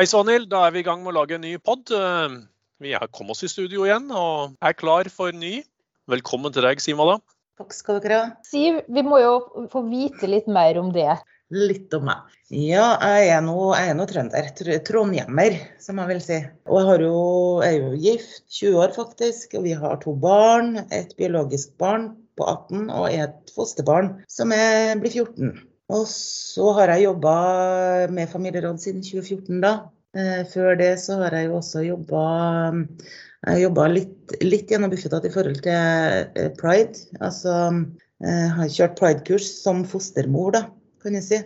Hei 0.00 0.06
Svanhild, 0.08 0.46
da 0.48 0.62
er 0.64 0.70
vi 0.72 0.80
i 0.80 0.84
gang 0.86 1.02
med 1.04 1.10
å 1.10 1.18
lage 1.18 1.34
en 1.36 1.42
ny 1.44 1.50
pod. 1.60 1.90
Vi 2.80 2.92
har 2.96 3.10
kommet 3.12 3.34
oss 3.34 3.44
i 3.44 3.50
studio 3.52 3.82
igjen 3.84 4.06
og 4.16 4.54
er 4.64 4.72
klar 4.72 5.10
for 5.12 5.36
ny. 5.36 5.58
Velkommen 6.08 6.54
til 6.56 6.64
deg, 6.64 6.80
Simala. 6.80 7.18
Takk 7.60 7.76
skal 7.76 7.98
dere 8.00 8.22
ha. 8.22 8.30
Siv, 8.48 8.78
vi 8.88 9.04
må 9.04 9.18
jo 9.20 9.34
få 9.68 9.84
vite 9.90 10.30
litt 10.32 10.48
mer 10.48 10.80
om 10.80 10.88
det. 10.94 11.18
Litt 11.52 11.92
om 11.98 12.08
meg. 12.08 12.32
Ja, 12.48 12.94
jeg 13.12 13.28
er 13.34 13.44
nå, 13.44 13.58
jeg 13.76 13.92
er 13.92 14.00
nå 14.00 14.08
trønder. 14.08 14.50
Trondhjemmer, 14.88 15.60
som 15.84 16.00
jeg 16.00 16.14
vil 16.14 16.24
si. 16.30 16.42
Og 16.64 16.80
jeg 16.80 17.04
jo, 17.04 17.22
er 17.68 17.76
jo 17.76 17.92
gift, 18.00 18.46
20 18.56 18.80
år 18.80 18.96
faktisk, 18.96 19.58
og 19.60 19.68
vi 19.68 19.76
har 19.84 20.00
to 20.00 20.16
barn. 20.16 20.78
Et 20.88 21.12
biologisk 21.20 21.76
barn 21.76 22.14
på 22.40 22.48
18 22.48 22.88
og 22.88 23.10
et 23.12 23.52
fosterbarn 23.52 24.14
som 24.32 24.56
er, 24.56 24.96
blir 24.96 25.20
14. 25.28 25.58
Og 25.90 26.06
så 26.06 26.70
har 26.78 26.92
jeg 26.94 27.08
jobba 27.08 27.34
med 28.14 28.30
familieråd 28.30 28.78
siden 28.82 29.02
2014, 29.02 29.58
da. 29.62 29.72
Eh, 30.18 30.42
før 30.50 30.74
det 30.80 30.94
så 31.02 31.20
har 31.22 31.36
jeg 31.36 31.50
jo 31.50 31.58
også 31.60 31.84
jobba 31.86 32.24
jobba 33.60 33.86
litt, 33.88 34.34
litt 34.42 34.70
gjennom 34.70 34.90
Bufetat 34.92 35.24
i 35.24 35.32
forhold 35.32 35.62
til 35.64 35.72
eh, 35.72 36.50
pride. 36.58 37.06
Altså 37.22 37.54
jeg 38.20 38.28
eh, 38.28 38.50
har 38.56 38.74
kjørt 38.74 38.98
pride-kurs 38.98 39.48
som 39.62 39.84
fostermor, 39.88 40.52
da 40.56 40.66
kan 41.00 41.16
jeg 41.16 41.26
si. 41.26 41.40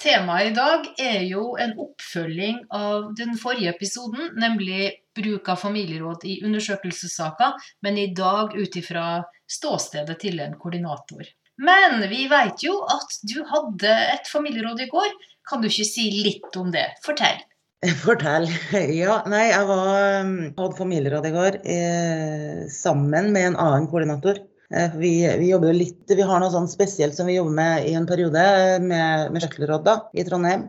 Temaet 0.00 0.50
i 0.50 0.54
dag 0.56 0.86
er 1.00 1.22
jo 1.24 1.54
en 1.60 1.72
oppfølging 1.80 2.58
av 2.76 3.14
den 3.16 3.36
forrige 3.40 3.72
episoden, 3.72 4.34
nemlig 4.36 4.90
bruk 5.16 5.48
av 5.48 5.60
familieråd 5.62 6.26
i 6.28 6.38
undersøkelsessaker, 6.44 7.56
men 7.84 8.00
i 8.00 8.10
dag 8.16 8.52
ut 8.56 8.76
ifra 8.76 9.06
ståstedet 9.48 10.18
til 10.20 10.40
en 10.44 10.56
koordinator. 10.60 11.24
Men 11.56 12.02
vi 12.12 12.26
vet 12.28 12.60
jo 12.64 12.76
at 12.92 13.16
du 13.24 13.38
hadde 13.48 13.92
et 14.12 14.28
familieråd 14.28 14.84
i 14.84 14.90
går. 14.92 15.12
Kan 15.48 15.62
du 15.62 15.70
ikke 15.70 15.88
si 15.88 16.10
litt 16.26 16.60
om 16.60 16.68
det? 16.74 16.90
Fortell. 17.04 17.40
Fortell. 18.04 18.48
Ja, 18.96 19.20
nei, 19.28 19.46
jeg 19.50 19.66
var, 19.68 19.88
um, 20.24 20.34
hadde 20.56 20.78
familieråd 20.78 21.26
i 21.28 21.32
går 21.34 21.58
eh, 21.62 22.62
sammen 22.72 23.32
med 23.34 23.50
en 23.50 23.58
annen 23.60 23.88
koordinator. 23.90 24.40
Eh, 24.74 24.96
vi, 24.96 25.12
vi, 25.38 25.50
jobber 25.50 25.70
jo 25.70 25.76
litt, 25.82 26.00
vi 26.08 26.24
har 26.26 26.40
noe 26.42 26.52
sånn 26.54 26.70
spesielt 26.70 27.14
som 27.18 27.28
vi 27.28 27.36
jobber 27.36 27.54
med 27.58 27.90
i 27.90 27.92
en 27.98 28.08
periode 28.08 28.46
med, 28.82 29.28
med 29.32 29.44
Skjøttelråd 29.44 29.92
i 30.16 30.24
Trondheim. 30.26 30.66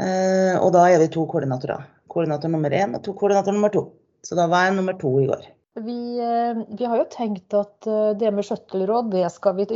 Eh, 0.00 0.54
og 0.58 0.70
da 0.76 0.86
er 0.90 1.02
vi 1.02 1.10
to 1.12 1.24
koordinatorer. 1.30 1.88
Koordinator 2.12 2.52
nummer 2.52 2.76
én 2.76 2.94
og 2.98 3.02
to 3.06 3.16
koordinator 3.16 3.56
nummer 3.56 3.72
to. 3.72 3.86
Så 4.22 4.36
da 4.38 4.46
var 4.50 4.68
jeg 4.68 4.76
nummer 4.76 4.98
to 5.00 5.16
i 5.22 5.26
går. 5.30 5.48
Vi, 5.74 6.18
eh, 6.20 6.62
vi 6.68 6.84
har 6.84 7.00
jo 7.00 7.08
tenkt 7.10 7.54
at 7.56 7.86
eh, 7.88 8.12
det 8.20 8.32
med 8.34 8.44
skjøttelråd 8.44 9.08
det 9.14 9.24
skal 9.32 9.56
vi 9.56 9.66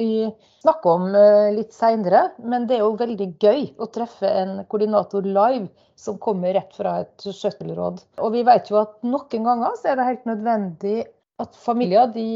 snakke 0.61 0.93
om 0.93 1.09
litt 1.57 1.73
seinere. 1.73 2.29
Men 2.45 2.69
det 2.69 2.79
er 2.79 2.85
jo 2.85 2.99
veldig 3.01 3.31
gøy 3.41 3.69
å 3.81 3.89
treffe 3.93 4.29
en 4.29 4.59
koordinator 4.69 5.25
live 5.25 5.71
som 5.97 6.19
kommer 6.21 6.53
rett 6.57 6.75
fra 6.77 6.99
et 7.05 7.29
skjøttelråd. 7.33 8.03
Og 8.21 8.33
vi 8.35 8.45
vet 8.45 8.69
jo 8.71 8.81
at 8.83 8.99
noen 9.07 9.49
ganger 9.49 9.79
så 9.81 9.93
er 9.93 10.01
det 10.01 10.11
helt 10.11 10.29
nødvendig 10.29 10.99
at 11.43 11.57
familier 11.61 12.11
de 12.13 12.29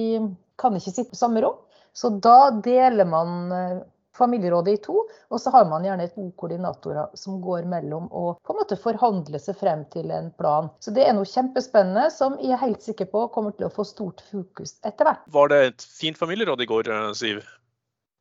kan 0.61 0.77
ikke 0.77 0.93
sitte 0.93 1.13
på 1.13 1.21
samme 1.21 1.43
rom. 1.45 1.59
Så 1.93 2.13
da 2.23 2.51
deler 2.65 3.09
man 3.09 3.53
eh, 3.53 3.79
familierådet 4.21 4.77
i 4.77 4.81
to, 4.85 5.05
og 5.09 5.41
så 5.43 5.53
har 5.55 5.69
man 5.71 5.87
gjerne 5.87 6.09
to 6.13 6.29
koordinatorer 6.41 7.17
som 7.19 7.41
går 7.43 7.69
mellom 7.71 8.09
og 8.11 8.41
på 8.45 8.55
en 8.55 8.61
måte 8.61 8.79
forhandler 8.81 9.43
seg 9.43 9.59
frem 9.61 9.87
til 9.95 10.13
en 10.15 10.31
plan. 10.39 10.71
Så 10.85 10.95
det 10.97 11.07
er 11.07 11.17
noe 11.17 11.29
kjempespennende 11.29 12.09
som 12.15 12.37
jeg 12.41 12.55
er 12.57 12.63
helt 12.65 12.85
sikker 12.85 13.11
på 13.11 13.27
kommer 13.35 13.57
til 13.57 13.69
å 13.69 13.73
få 13.75 13.87
stort 13.89 14.23
fokus 14.31 14.77
etter 14.85 15.09
hvert. 15.09 15.25
Var 15.33 15.53
det 15.53 15.65
et 15.71 15.89
fint 16.01 16.21
familieråd 16.21 16.63
i 16.63 16.69
går, 16.71 16.93
eh, 16.93 17.11
Siv? 17.19 17.43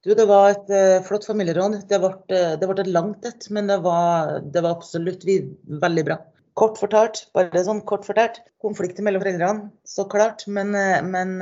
Du, 0.06 0.14
det 0.16 0.26
var 0.30 0.54
et 0.54 0.70
uh, 0.72 1.04
flott 1.04 1.26
familieråd. 1.28 1.82
Det 1.90 1.98
ble, 2.00 2.12
det 2.32 2.68
ble, 2.70 2.76
et 2.86 2.92
langt 2.96 3.26
et, 3.28 3.50
men 3.52 3.68
det 3.68 3.82
var, 3.84 4.38
det 4.40 4.64
var 4.64 4.78
absolutt 4.78 5.26
vi, 5.28 5.42
veldig 5.82 6.06
bra. 6.08 6.22
Kort 6.60 6.80
fortalt, 6.82 7.24
bare 7.36 7.64
sånn 7.64 7.82
kort 7.88 8.04
fortalt. 8.08 8.42
Konflikter 8.60 9.06
mellom 9.06 9.24
foreldrene, 9.24 9.70
så 9.88 10.04
klart. 10.12 10.44
Men, 10.52 10.76
men 11.08 11.38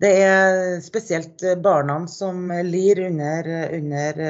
det 0.00 0.12
er 0.24 0.78
spesielt 0.80 1.44
barna 1.60 2.00
som 2.08 2.48
lir 2.64 3.02
under, 3.10 3.48
under 3.76 4.22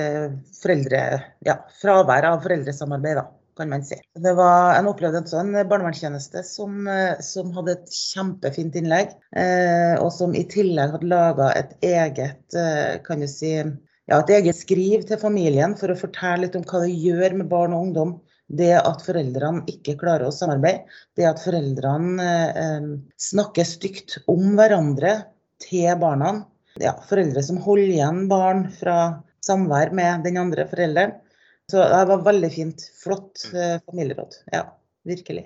foreldre, 0.58 1.02
ja, 1.46 1.60
fravær 1.78 2.32
av 2.32 2.42
foreldresamarbeid, 2.42 3.20
da, 3.20 3.28
kan 3.58 3.70
man 3.70 3.84
si. 3.84 3.98
Det 4.14 4.32
var, 4.38 4.76
en 4.78 4.88
opplevde 4.90 5.22
en 5.38 5.52
barnevernstjeneste 5.70 6.42
som, 6.46 6.86
som, 7.24 7.50
hadde 7.56 7.74
et 7.76 7.92
kjempefint 7.94 8.78
innlegg, 8.78 9.12
eh, 9.36 9.94
og 9.98 10.12
som 10.14 10.34
i 10.36 10.46
tillegg 10.50 10.94
hadde 10.94 11.10
laga 11.10 11.50
et 11.58 11.74
eget 11.84 12.58
eh, 12.58 12.98
kan 13.04 13.22
du 13.22 13.28
si, 13.30 13.52
ja, 13.58 14.20
et 14.20 14.32
eget 14.38 14.56
skriv 14.56 15.04
til 15.08 15.20
familien 15.20 15.76
for 15.78 15.92
å 15.92 15.98
fortelle 15.98 16.46
litt 16.46 16.58
om 16.58 16.66
hva 16.68 16.84
det 16.84 16.94
gjør 16.94 17.40
med 17.40 17.50
barn 17.50 17.76
og 17.76 17.88
ungdom 17.88 18.16
det 18.48 18.74
at 18.80 19.02
foreldrene 19.04 19.64
ikke 19.68 19.96
klarer 20.00 20.28
å 20.28 20.34
samarbeide, 20.34 20.88
det 21.18 21.26
at 21.28 21.42
foreldrene 21.42 22.28
eh, 22.48 22.90
snakker 23.20 23.68
stygt 23.68 24.18
om 24.30 24.54
hverandre 24.58 25.14
til 25.62 25.88
barna. 26.00 26.38
Ja, 26.80 26.94
foreldre 27.08 27.42
som 27.44 27.58
holder 27.62 27.92
igjen 27.92 28.26
barn 28.30 28.68
fra 28.72 28.98
samvær 29.44 29.92
med 29.96 30.24
den 30.26 30.38
andre 30.40 30.66
forelderen. 30.70 31.16
Så 31.68 31.82
det 31.84 32.04
var 32.08 32.24
veldig 32.24 32.50
fint. 32.52 32.84
Flott 33.02 33.44
eh, 33.52 33.76
familieråd. 33.90 34.38
Ja, 34.54 34.64
virkelig. 35.08 35.44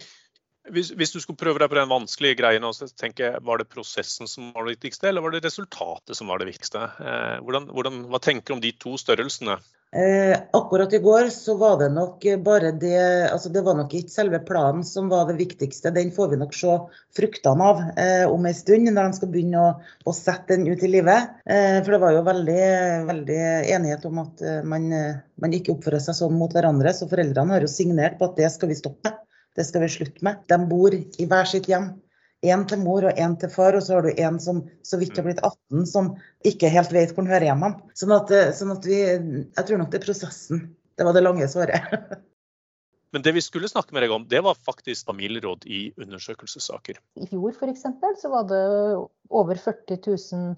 Hvis, 0.71 0.93
hvis, 0.95 1.11
du 1.11 1.19
skulle 1.19 1.41
prøve 1.41 1.59
deg 1.59 1.71
på 1.73 1.75
den 1.75 1.91
vanskelige 1.91 2.39
greien, 2.39 2.67
så 2.77 2.87
tenker 2.87 3.25
jeg, 3.25 3.43
var 3.43 3.59
det 3.59 3.71
prosessen 3.73 4.31
som 4.31 4.53
var 4.55 4.69
det 4.69 4.77
viktigste, 4.77 5.09
eller 5.11 5.25
var 5.25 5.34
det 5.34 5.43
resultatet 5.43 6.15
som 6.15 6.31
var 6.31 6.39
det 6.39 6.53
viktigste? 6.53 6.84
Eh, 7.03 7.39
hvordan, 7.43 7.67
hvordan, 7.75 8.03
hva 8.12 8.21
tenker 8.23 8.53
du 8.53 8.56
om 8.56 8.62
de 8.62 8.71
to 8.78 8.95
størrelsene? 9.01 9.59
Eh, 9.93 10.39
akkurat 10.53 10.93
i 10.93 10.99
går 10.99 11.27
så 11.28 11.53
var 11.61 11.75
det 11.83 11.91
nok 11.93 12.22
bare 12.41 12.71
det 12.81 13.28
altså 13.28 13.51
Det 13.53 13.61
var 13.61 13.75
nok 13.77 13.93
ikke 13.93 14.09
selve 14.09 14.39
planen 14.41 14.87
som 14.89 15.11
var 15.12 15.27
det 15.28 15.37
viktigste. 15.37 15.93
Den 15.93 16.15
får 16.17 16.31
vi 16.31 16.39
nok 16.41 16.55
se 16.56 16.77
fruktene 17.19 17.67
av 17.67 17.83
eh, 18.01 18.25
om 18.25 18.47
en 18.49 18.56
stund, 18.56 18.89
når 18.89 19.11
de 19.11 19.19
skal 19.19 19.33
begynne 19.34 19.61
å, 19.61 19.75
å 20.09 20.15
sette 20.17 20.56
den 20.56 20.65
ut 20.71 20.81
i 20.81 20.89
livet. 20.95 21.34
Eh, 21.45 21.83
for 21.83 21.93
det 21.93 22.01
var 22.06 22.17
jo 22.17 22.25
veldig, 22.31 22.65
veldig 23.11 23.43
enighet 23.75 24.09
om 24.09 24.22
at 24.25 24.41
eh, 24.41 24.62
man, 24.65 24.89
eh, 24.97 25.21
man, 25.45 25.59
ikke 25.59 25.75
oppfører 25.77 26.01
seg 26.06 26.17
sånn 26.22 26.41
mot 26.41 26.56
hverandre. 26.56 26.95
Så 26.97 27.11
foreldrene 27.12 27.59
har 27.59 27.67
jo 27.67 27.75
signert 27.75 28.17
på 28.17 28.31
at 28.31 28.41
det 28.41 28.49
skal 28.55 28.72
vi 28.72 28.78
stoppe. 28.81 29.12
Det 29.57 29.67
skal 29.69 29.85
vi 29.85 29.93
slutte 29.93 30.25
med. 30.25 30.41
De 30.49 30.59
bor 30.69 30.95
i 30.95 31.29
hver 31.29 31.49
sitt 31.49 31.69
hjem. 31.71 31.93
Én 32.43 32.65
til 32.67 32.81
mor 32.83 33.05
og 33.07 33.19
én 33.23 33.37
til 33.39 33.51
far, 33.53 33.77
og 33.79 33.85
så 33.87 33.99
har 33.99 34.07
du 34.07 34.19
en 34.19 34.41
som 34.43 34.65
så 34.83 34.99
vidt 34.99 35.15
har 35.19 35.27
blitt 35.29 35.43
18, 35.45 35.85
som 35.87 36.09
ikke 36.49 36.73
helt 36.75 36.91
vet 36.91 37.13
hvor 37.13 37.23
han 37.23 37.31
hører 37.31 37.53
hjemme. 37.53 37.71
Sånn 37.99 38.15
at, 38.17 38.33
eh, 38.35 38.51
sånn 38.57 38.75
at 38.75 38.89
vi 38.89 38.99
Jeg 38.99 39.65
tror 39.69 39.79
nok 39.79 39.93
det 39.93 40.01
er 40.01 40.07
prosessen. 40.09 40.65
Det 40.99 41.07
var 41.07 41.15
det 41.15 41.23
lange 41.23 41.47
svaret. 41.49 41.87
Men 43.13 43.23
det 43.23 43.35
vi 43.37 43.45
skulle 43.45 43.69
snakke 43.69 43.93
med 43.93 44.07
deg 44.07 44.13
om, 44.15 44.25
det 44.29 44.41
var 44.41 44.57
faktisk 44.57 45.07
familieråd 45.07 45.67
i 45.69 45.93
undersøkelsessaker. 46.01 46.99
I 47.21 47.29
fjor 47.29 47.53
f.eks. 47.53 47.84
så 48.23 48.31
var 48.33 48.47
det 48.49 48.63
over 49.29 49.61
40 49.61 49.99
000 50.09 50.55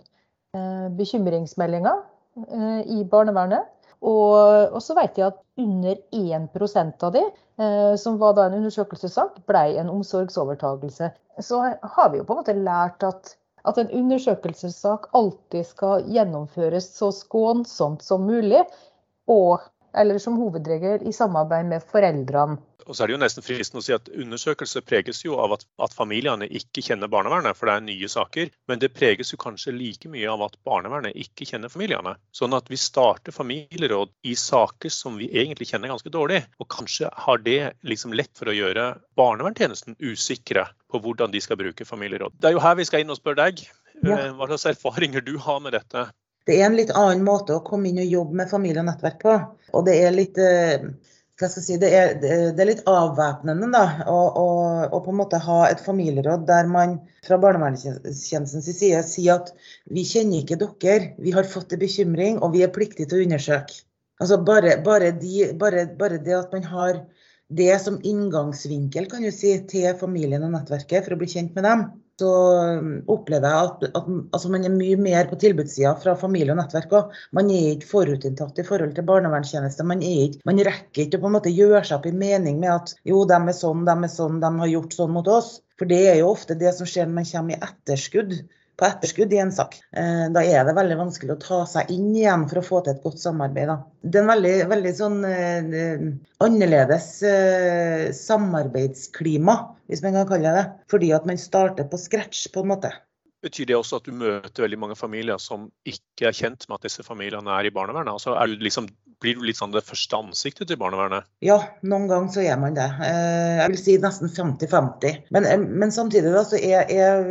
eh, 0.55 0.89
bekymringsmeldinger 0.95 2.05
eh, 2.47 2.81
i 2.95 3.03
barnevernet. 3.11 3.67
Og, 4.05 4.75
og 4.77 4.83
så 4.85 4.97
vet 4.99 5.17
jeg 5.19 5.31
at 5.31 5.41
under 5.61 6.01
1% 6.13 7.07
av 7.07 7.15
de, 7.15 7.23
eh, 7.61 7.95
som 8.01 8.19
var 8.21 8.35
da 8.37 8.49
en 8.49 8.59
undersøkelsessak, 8.59 9.39
ble 9.49 9.65
en 9.81 9.93
omsorgsovertagelse. 9.93 11.09
Så 11.41 11.61
har 11.97 12.11
vi 12.13 12.21
jo 12.21 12.27
på 12.29 12.37
en 12.37 12.43
måte 12.43 12.57
lært 12.59 13.07
at, 13.07 13.33
at 13.65 13.81
en 13.81 13.93
undersøkelsessak 14.03 15.09
alltid 15.17 15.71
skal 15.71 16.05
gjennomføres 16.13 16.91
så 16.99 17.09
skånsomt 17.17 18.05
som 18.05 18.29
mulig. 18.29 18.61
Og 19.33 19.65
eller 19.95 20.19
som 20.19 20.39
hovedregel 20.41 21.07
i 21.07 21.13
samarbeid 21.15 21.69
med 21.71 21.85
foreldrene. 21.91 22.59
Og 22.87 22.97
så 22.97 23.05
er 23.05 23.11
det 23.11 23.17
jo 23.17 23.21
nesten 23.23 23.45
fristende 23.45 23.83
å 23.83 23.87
si 23.87 23.95
at 23.97 24.11
Undersøkelser 24.11 24.85
preges 24.87 25.23
jo 25.25 25.39
av 25.43 25.57
at, 25.57 25.65
at, 25.83 25.95
familiene 25.95 26.49
ikke 26.49 26.83
kjenner 26.85 27.11
barnevernet, 27.13 27.57
for 27.57 27.71
det 27.71 27.77
er 27.77 27.87
nye 27.87 28.11
saker. 28.11 28.51
Men 28.71 28.83
det 28.83 28.93
preges 28.97 29.33
jo 29.33 29.41
kanskje 29.41 29.75
like 29.77 30.11
mye 30.13 30.31
av 30.31 30.45
at 30.47 30.59
barnevernet 30.67 31.17
ikke 31.21 31.49
kjenner 31.49 31.73
familiene. 31.73 32.17
Sånn 32.37 32.57
at 32.57 32.71
vi 32.73 32.81
starter 32.81 33.35
familieråd 33.35 34.13
i 34.29 34.35
saker 34.39 34.93
som 34.93 35.19
vi 35.21 35.31
egentlig 35.33 35.71
kjenner 35.71 35.93
ganske 35.93 36.13
dårlig. 36.13 36.43
Og 36.63 36.69
kanskje 36.73 37.11
har 37.27 37.41
det 37.45 37.75
liksom 37.87 38.17
lett 38.17 38.33
for 38.39 38.51
å 38.51 38.57
gjøre 38.57 38.91
barnevernstjenesten 39.19 39.99
usikre 40.03 40.69
på 40.91 41.01
hvordan 41.03 41.33
de 41.35 41.43
skal 41.43 41.59
bruke 41.61 41.87
familieråd. 41.89 42.37
Det 42.39 42.51
er 42.51 42.59
jo 42.59 42.63
her 42.65 42.77
vi 42.79 42.87
skal 42.89 43.05
inn 43.05 43.15
og 43.15 43.21
spørre 43.21 43.49
deg. 43.49 43.65
Ja. 44.03 44.19
Eh, 44.19 44.31
hva 44.35 44.51
slags 44.51 44.69
erfaringer 44.75 45.25
du 45.25 45.37
har 45.39 45.63
med 45.65 45.75
dette? 45.77 46.09
Det 46.45 46.59
er 46.61 46.67
en 46.69 46.77
litt 46.77 46.93
annen 46.93 47.25
måte 47.25 47.57
å 47.57 47.65
komme 47.65 47.89
inn 47.89 48.03
og 48.03 48.11
jobbe 48.11 48.43
med 48.43 48.51
familie 48.51 48.83
og 48.83 48.89
nettverk 48.91 49.21
på. 49.23 49.35
Og 49.73 49.87
det 49.87 49.95
er 50.05 50.13
litt 50.13 50.41
eh, 50.41 50.91
hva 51.41 51.49
skal 51.51 51.61
jeg 51.61 51.67
si, 51.67 51.77
det 51.83 51.89
er, 51.99 52.13
det 52.55 52.63
er 52.63 52.69
litt 52.69 52.85
avvæpnende 52.87 53.67
da, 53.75 53.83
å, 54.07 55.01
på 55.03 55.11
en 55.11 55.19
måte 55.19 55.41
ha 55.43 55.65
et 55.67 55.83
familieråd 55.83 56.45
der 56.47 56.69
man 56.71 57.01
fra 57.27 57.41
barnevernstjenestens 57.43 58.69
side 58.69 59.01
sier 59.09 59.41
at 59.41 59.51
vi 59.91 60.05
kjenner 60.07 60.45
ikke 60.45 60.61
dere, 60.63 61.11
vi 61.19 61.35
har 61.35 61.49
fått 61.51 61.75
en 61.75 61.83
bekymring 61.83 62.39
og 62.39 62.55
vi 62.55 62.63
er 62.63 62.71
pliktige 62.75 63.11
til 63.11 63.19
å 63.19 63.27
undersøke. 63.27 63.83
Altså 64.23 64.39
bare, 64.47 64.77
bare, 64.87 65.11
de, 65.19 65.51
bare, 65.59 65.89
bare 65.99 66.23
det 66.23 66.39
at 66.39 66.55
man 66.55 66.71
har 66.71 67.03
det 67.51 67.75
som 67.83 67.99
inngangsvinkel 68.07 69.11
kan 69.11 69.27
du 69.27 69.33
si, 69.35 69.57
til 69.69 69.91
familien 69.99 70.47
og 70.47 70.55
nettverket 70.55 71.03
for 71.03 71.17
å 71.17 71.19
bli 71.19 71.33
kjent 71.35 71.59
med 71.59 71.67
dem, 71.67 71.89
så 72.21 72.31
opplever 73.11 73.51
jeg 73.51 73.69
at, 73.69 73.85
at 73.99 74.09
altså 74.37 74.51
man 74.53 74.67
er 74.67 74.75
mye 74.75 74.99
mer 75.01 75.27
på 75.31 75.39
tilbudssida 75.43 75.95
fra 76.03 76.15
familie 76.19 76.55
og 76.55 76.61
nettverk 76.61 76.95
òg. 76.95 77.17
Man 77.35 77.51
er 77.51 77.73
ikke 77.73 77.91
forutinntatt 77.91 78.61
i 78.63 78.67
forhold 78.67 78.95
til 78.95 79.07
barnevernstjeneste. 79.09 79.87
Man, 79.91 80.05
man 80.47 80.63
rekker 80.69 81.05
ikke 81.05 81.19
å 81.19 81.25
på 81.25 81.31
en 81.31 81.37
måte 81.39 81.55
gjøre 81.55 81.83
seg 81.83 81.99
opp 81.99 82.11
i 82.11 82.15
mening 82.25 82.61
med 82.63 82.71
at 82.75 82.95
jo, 83.03 83.25
de 83.27 83.39
er 83.41 83.59
sånn, 83.59 83.87
de 83.89 83.97
er 83.97 84.13
sånn, 84.13 84.39
de 84.45 84.53
har 84.63 84.75
gjort 84.77 84.99
sånn 84.99 85.15
mot 85.17 85.31
oss. 85.39 85.57
For 85.79 85.91
det 85.91 86.05
er 86.13 86.21
jo 86.21 86.31
ofte 86.31 86.55
det 86.59 86.71
som 86.77 86.87
skjer 86.87 87.11
når 87.11 87.19
man 87.19 87.31
kommer 87.33 87.57
i 87.57 87.65
etterskudd 87.67 88.37
på 88.77 88.87
etterskudd 88.89 89.33
i 89.33 89.41
en 89.43 89.53
sak. 89.55 89.77
Eh, 89.97 90.27
da 90.35 90.43
er 90.43 90.67
det 90.67 90.75
veldig 90.77 90.99
vanskelig 90.99 91.37
å 91.37 91.41
ta 91.43 91.61
seg 91.71 91.91
inn 91.95 92.11
igjen 92.17 92.47
for 92.51 92.61
å 92.61 92.67
få 92.67 92.83
til 92.85 92.97
et 92.97 93.07
godt 93.07 93.23
samarbeid. 93.23 93.71
Da. 93.71 93.79
Det 94.03 94.21
er 94.21 94.27
en 94.27 94.33
veldig, 94.33 94.55
veldig 94.73 94.95
sånn 94.99 95.19
eh, 95.29 96.05
annerledes 96.45 97.09
eh, 97.29 98.05
samarbeidsklima, 98.19 99.59
hvis 99.91 100.05
man 100.05 100.19
kan 100.19 100.31
kalle 100.33 100.51
det 100.51 100.61
det. 100.61 100.69
Fordi 100.91 101.15
at 101.17 101.27
man 101.31 101.41
starter 101.41 101.91
på 101.91 102.01
scratch, 102.01 102.47
på 102.55 102.65
en 102.65 102.73
måte. 102.75 102.95
Betyr 103.45 103.69
det 103.69 103.77
også 103.77 103.99
at 104.01 104.07
du 104.09 104.15
møter 104.17 104.65
veldig 104.65 104.79
mange 104.81 104.95
familier 104.97 105.41
som 105.43 105.67
ikke 105.85 106.31
er 106.31 106.37
kjent 106.37 106.65
med 106.65 106.79
at 106.79 106.87
disse 106.87 107.05
familiene 107.05 107.53
er 107.53 107.69
i 107.69 107.73
barnevernet? 107.75 108.15
Altså, 108.17 108.33
er 108.41 108.49
du 108.49 108.63
liksom, 108.65 108.87
blir 109.21 109.37
du 109.37 109.45
litt 109.45 109.59
sånn 109.59 109.75
det 109.75 109.85
første 109.85 110.17
ansiktet 110.17 110.71
til 110.71 110.79
barnevernet? 110.81 111.29
Ja, 111.45 111.59
noen 111.85 112.09
ganger 112.09 112.33
så 112.33 112.45
er 112.45 112.57
man 112.63 112.79
det. 112.79 112.87
Eh, 113.05 113.59
jeg 113.61 113.75
vil 113.75 113.83
si 113.83 113.99
nesten 114.01 114.33
50-50. 114.33 115.29
Men, 115.37 115.49
eh, 115.51 115.61
men, 115.61 115.93
samtidig 115.93 116.33
da, 116.33 116.47
så 116.49 116.57
er, 116.57 116.89
er 116.89 117.29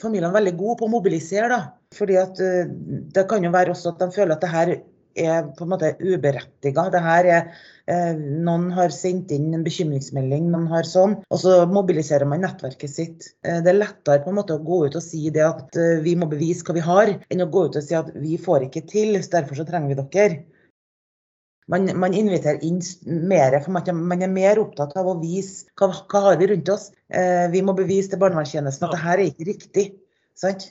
familiene 0.00 0.34
veldig 0.34 0.56
gode 0.58 0.80
på 0.80 0.88
å 0.88 0.94
mobilisere. 0.96 1.48
da. 1.52 1.60
Fordi 1.94 2.18
at 2.18 2.40
eh, 2.42 2.66
Det 3.14 3.28
kan 3.30 3.44
jo 3.44 3.54
være 3.54 3.74
også 3.74 3.94
at 3.94 4.02
de 4.02 4.10
føler 4.14 4.34
at 4.34 4.44
det 4.44 4.52
her 4.54 4.76
er 5.14 5.50
på 5.54 5.64
en 5.64 5.72
måte 5.72 5.94
uberettiga. 6.00 6.86
Det 6.92 7.02
eh, 7.34 8.14
Noen 8.18 8.70
har 8.74 8.94
sendt 8.94 9.32
inn 9.34 9.52
en 9.54 9.64
bekymringsmelding, 9.66 10.50
noen 10.52 10.66
har 10.72 10.88
sånn. 10.88 11.18
Og 11.30 11.42
så 11.42 11.60
mobiliserer 11.70 12.28
man 12.28 12.42
nettverket 12.44 12.90
sitt. 12.90 13.30
Eh, 13.46 13.60
det 13.64 13.72
er 13.72 13.80
lettere 13.80 14.24
på 14.24 14.32
en 14.32 14.40
måte 14.40 14.56
å 14.56 14.64
gå 14.64 14.84
ut 14.86 14.98
og 14.98 15.04
si 15.04 15.28
det 15.34 15.44
at 15.46 15.78
eh, 15.80 16.00
vi 16.04 16.16
må 16.18 16.28
bevise 16.30 16.66
hva 16.66 16.76
vi 16.76 16.84
har, 16.84 17.14
enn 17.30 17.46
å 17.46 17.50
gå 17.50 17.68
ut 17.68 17.78
og 17.80 17.86
si 17.86 17.96
at 17.98 18.10
vi 18.18 18.38
får 18.40 18.68
ikke 18.68 18.86
til, 18.90 19.16
så 19.22 19.38
derfor 19.38 19.60
så 19.60 19.68
trenger 19.68 19.94
vi 19.94 20.00
dere. 20.02 20.42
Man, 21.72 21.88
man, 21.96 22.12
inviterer 22.12 22.60
inn 22.66 22.82
mer, 23.24 23.54
for 23.64 23.72
man, 23.72 24.22
er 24.22 24.28
mer 24.28 24.60
opptatt 24.60 24.92
av 25.00 25.06
å 25.08 25.14
vise 25.22 25.70
hva, 25.80 25.88
hva 26.12 26.20
har 26.26 26.40
vi 26.40 26.50
rundt 26.50 26.68
oss. 26.68 26.90
Eh, 27.08 27.46
vi 27.54 27.62
må 27.64 27.72
bevise 27.76 28.12
til 28.12 28.20
barnevernstjenesten 28.20 28.84
at 28.84 28.92
det 28.92 29.00
her 29.00 29.22
er 29.22 29.30
ikke 29.30 29.48
riktig. 29.48 29.86
Sant? 30.36 30.68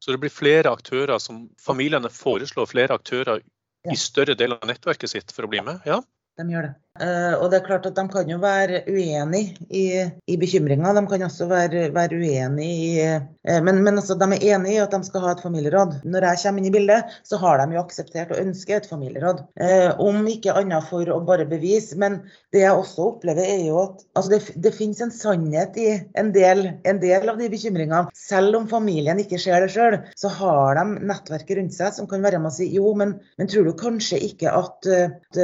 Så 0.00 0.14
det 0.14 0.20
blir 0.22 0.32
flere 0.32 0.70
aktører 0.70 1.18
som 1.20 1.48
familiene 1.60 2.12
foreslår 2.14 2.70
flere 2.70 2.96
aktører 2.96 3.42
i 3.90 3.96
større 3.98 4.36
del 4.38 4.54
av 4.54 4.68
nettverket 4.70 5.12
sitt 5.12 5.34
for 5.34 5.48
å 5.48 5.50
bli 5.50 5.64
med? 5.66 5.82
Ja? 5.88 5.98
De 6.38 6.46
gjør 6.48 6.70
det. 6.70 6.74
Uh, 6.98 7.38
og 7.38 7.52
det 7.52 7.60
er 7.60 7.66
klart 7.68 7.84
at 7.86 7.94
De 7.94 8.02
kan 8.10 8.26
jo 8.28 8.36
være 8.42 8.80
uenig 8.90 9.44
i, 9.70 9.84
i 10.26 10.36
bekymringa. 10.40 10.90
De 10.96 11.04
kan 11.06 11.22
også 11.22 11.46
være, 11.46 11.84
være 11.94 12.18
uenig 12.18 12.66
i 12.66 12.88
uh, 13.06 13.60
Men, 13.62 13.78
men 13.86 14.00
altså, 14.00 14.16
de 14.18 14.26
er 14.26 14.56
enig 14.56 14.74
i 14.74 14.80
at 14.82 14.90
de 14.90 14.98
skal 15.06 15.22
ha 15.22 15.34
et 15.36 15.42
familieråd. 15.44 16.00
Når 16.02 16.26
jeg 16.26 16.40
kommer 16.42 16.60
inn 16.60 16.66
i 16.68 16.72
bildet, 16.74 17.14
så 17.22 17.38
har 17.40 17.62
de 17.62 17.76
jo 17.76 17.84
akseptert 17.84 18.34
og 18.34 18.42
ønsker 18.42 18.80
et 18.80 18.88
familieråd. 18.90 19.44
Uh, 19.62 20.02
om 20.02 20.26
ikke 20.28 20.56
annet 20.58 20.88
for 20.90 21.06
å 21.14 21.20
bare 21.28 21.46
bevise. 21.48 21.94
Men 22.00 22.18
det 22.50 22.64
jeg 22.64 22.74
også 22.74 23.06
opplever, 23.12 23.46
er 23.46 23.62
jo 23.68 23.78
at 23.84 24.02
altså 24.18 24.34
det, 24.34 24.40
det 24.66 24.74
finnes 24.74 25.00
en 25.06 25.14
sannhet 25.14 25.78
i 25.78 25.88
en 26.18 26.34
del, 26.34 26.72
en 26.90 27.00
del 27.00 27.30
av 27.30 27.38
de 27.38 27.52
bekymringene. 27.54 28.10
Selv 28.18 28.58
om 28.58 28.68
familien 28.68 29.22
ikke 29.22 29.38
ser 29.38 29.62
det 29.62 29.70
sjøl, 29.76 30.00
så 30.18 30.34
har 30.40 30.82
de 30.82 31.06
nettverket 31.06 31.62
rundt 31.62 31.78
seg 31.78 31.94
som 31.94 32.10
kan 32.10 32.26
være 32.26 32.42
med 32.42 32.50
og 32.50 32.58
si 32.58 32.66
jo, 32.74 32.90
men, 32.98 33.14
men 33.38 33.48
tror 33.50 33.70
du 33.70 33.76
kanskje 33.78 34.18
ikke 34.26 34.50
at, 34.58 34.90
at 34.90 35.42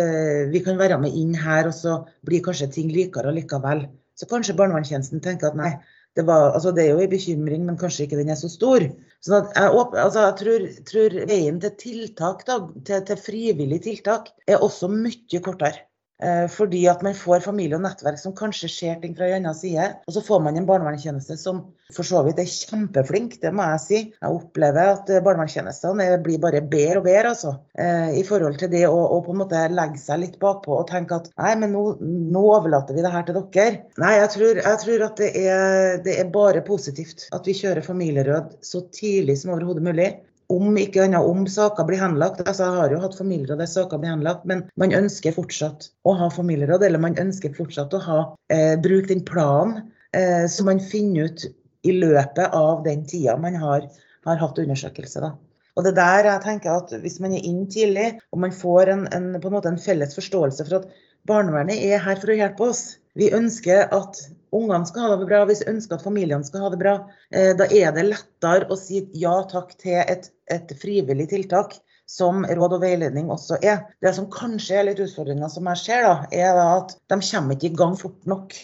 vi 0.51 0.67
kan 0.67 0.79
være 0.81 0.99
med 1.01 1.15
inn 1.15 1.36
her 1.41 1.69
og 1.71 1.75
så 1.77 2.01
blir 2.27 2.45
kanskje 2.45 2.71
ting 2.75 2.91
likere 2.93 3.35
likevel. 3.35 3.87
Så 4.17 4.29
kanskje 4.31 4.57
barnevernstjenesten 4.59 5.23
tenker 5.25 5.51
at 5.51 5.59
nei, 5.59 5.73
det, 6.17 6.25
var, 6.29 6.55
altså 6.57 6.73
det, 6.73 6.87
er 6.87 6.95
jo 6.95 7.05
en 7.05 7.13
bekymring, 7.13 7.67
men 7.69 7.79
kanskje 7.81 8.07
ikke 8.07 8.21
den 8.21 8.33
er 8.33 8.39
så 8.41 8.49
stor. 8.49 8.87
Så 9.25 9.43
jeg, 9.43 9.73
altså 10.05 10.23
jeg 10.25 10.37
tror, 10.41 10.69
tror, 10.91 11.19
veien 11.29 11.61
til 11.61 11.75
tiltak, 11.83 12.47
da, 12.49 12.61
til, 12.89 13.05
til 13.11 13.21
frivillig 13.21 13.83
tiltak, 13.85 14.33
er 14.49 14.65
også 14.65 14.89
mye 14.93 15.43
kortere. 15.45 15.86
Eh, 16.23 16.47
fordi 16.49 16.87
at 16.89 17.03
man 17.05 17.17
får 17.17 17.43
familie 17.45 17.77
og 17.77 17.83
nettverk 17.85 18.17
som 18.21 18.33
kanskje 18.37 18.71
ser 18.73 19.01
ting 19.03 19.17
fra 19.17 19.29
en 19.29 19.43
annen 19.43 19.57
side. 19.57 19.89
Og 20.09 20.15
så 20.17 20.23
får 20.25 20.41
man 20.47 20.57
en 20.57 20.69
barnevernstjeneste 20.69 21.37
som 21.41 21.67
for 21.93 22.09
så 22.09 22.23
vidt 22.27 22.41
er 22.43 22.49
kjempeflink, 22.51 23.37
det 23.43 23.53
må 23.55 23.67
jeg 23.75 23.83
si. 23.85 23.99
Jeg 24.17 24.39
opplever 24.39 24.95
at 24.95 25.11
barnevernstjenestene 25.13 26.09
blir 26.25 26.41
bare 26.43 26.63
bedre 26.65 27.03
og 27.03 27.07
bedre, 27.07 27.35
altså. 27.35 27.53
Eh, 27.79 28.17
I 28.23 28.25
forhold 28.27 28.57
til 28.63 28.73
det 28.73 28.87
å, 28.89 28.97
å, 28.97 29.21
på 29.27 29.35
en 29.35 29.43
måte 29.45 29.67
legge 29.73 30.01
seg 30.03 30.23
litt 30.25 30.39
bakpå 30.43 30.81
og 30.81 30.89
tenke 30.91 31.21
at 31.21 31.29
nei, 31.37 31.53
men 31.61 31.77
nå, 31.77 31.85
nå 32.01 32.45
overlater 32.57 32.97
vi 32.97 33.05
det 33.05 33.13
her 33.13 33.27
til 33.29 33.39
dere. 33.39 33.83
Nei, 34.03 34.15
jeg 34.17 34.33
tror, 34.35 34.63
jeg 34.63 34.83
tror 34.87 35.07
at 35.11 35.21
det 35.21 35.31
er, 35.43 36.01
det 36.07 36.17
er 36.23 36.33
bare 36.33 36.65
positivt 36.67 37.29
at 37.37 37.47
vi 37.47 37.55
kjører 37.61 37.85
familieråd 37.87 38.57
så 38.65 38.87
tidlig 38.95 39.37
som 39.43 39.53
overhodet 39.55 39.85
mulig 39.85 40.11
om 40.53 40.77
ikke 40.79 41.05
annet 41.05 41.27
om 41.27 41.45
saker 41.51 41.87
blir 41.89 42.01
henlagt. 42.01 42.43
Altså, 42.47 42.67
jeg 42.67 42.81
har 42.81 42.95
jo 42.95 43.03
hatt 43.03 43.19
familieråd 43.19 43.61
der 43.63 43.71
saker 43.71 44.01
blir 44.03 44.13
henlagt, 44.15 44.45
men 44.49 44.65
man 44.81 44.95
ønsker 44.97 45.35
fortsatt 45.37 45.89
å 46.07 46.15
ha 46.19 46.29
familieråd, 46.33 46.85
eller 46.87 47.03
man 47.03 47.19
ønsker 47.21 47.55
fortsatt 47.57 47.95
å 47.97 48.03
ha, 48.05 48.19
eh, 48.53 48.75
bruke 48.81 49.11
den 49.13 49.25
planen 49.27 49.91
eh, 50.13 50.47
som 50.51 50.71
man 50.71 50.83
finner 50.83 51.31
ut 51.31 51.47
i 51.87 51.95
løpet 51.95 52.55
av 52.55 52.85
den 52.87 53.05
tida 53.07 53.37
man 53.39 53.59
har, 53.61 53.89
har 54.27 54.41
hatt 54.43 54.59
undersøkelse. 54.63 55.23
Da. 55.23 55.35
Og 55.77 55.85
det 55.85 55.97
der 55.99 56.25
jeg 56.25 56.43
tenker 56.45 56.79
at 56.79 56.95
Hvis 57.03 57.19
man 57.21 57.35
er 57.37 57.45
inn 57.45 57.67
tidlig, 57.71 58.17
og 58.33 58.41
man 58.47 58.55
får 58.55 58.93
en, 58.95 59.05
en, 59.13 59.35
en, 59.37 59.59
en 59.61 59.83
felles 59.83 60.17
forståelse 60.17 60.67
for 60.69 60.81
at 60.81 60.89
barnevernet 61.29 61.83
er 61.91 62.03
her 62.03 62.19
for 62.23 62.33
å 62.33 62.39
hjelpe 62.39 62.71
oss, 62.71 62.85
vi 63.17 63.33
ønsker 63.35 63.89
at 63.95 64.23
ungene 64.57 64.89
skal 64.89 65.07
ha 65.07 65.17
det 65.21 65.29
bra, 65.29 65.43
hvis 65.49 65.63
vi 65.65 65.73
ønsker 65.75 65.99
at 65.99 66.05
familiene 66.07 66.47
skal 66.47 66.67
ha 66.67 66.71
det 66.73 66.81
bra, 66.81 66.95
eh, 67.33 67.53
da 67.59 67.69
er 67.69 67.93
det 67.97 68.09
lettere 68.09 68.71
å 68.71 68.79
si 68.81 69.05
ja 69.21 69.37
takk 69.51 69.75
til 69.83 70.01
et, 70.03 70.31
et 70.53 70.73
frivillig 70.81 71.29
tiltak 71.33 71.79
som 72.07 72.45
råd 72.47 72.77
og 72.79 72.85
veiledning 72.85 73.33
også 73.35 73.59
er. 73.67 73.83
Det 74.03 74.15
som 74.15 74.31
kanskje 74.33 74.79
er 74.79 74.89
litt 74.91 75.03
utfordringa 75.03 75.51
som 75.51 75.67
jeg 75.73 75.83
ser, 75.83 76.07
da, 76.07 76.17
er 76.31 76.63
at 76.63 76.97
de 77.11 77.21
kommer 77.21 77.57
ikke 77.57 77.73
i 77.73 77.79
gang 77.83 77.99
fort 77.99 78.27
nok. 78.31 78.55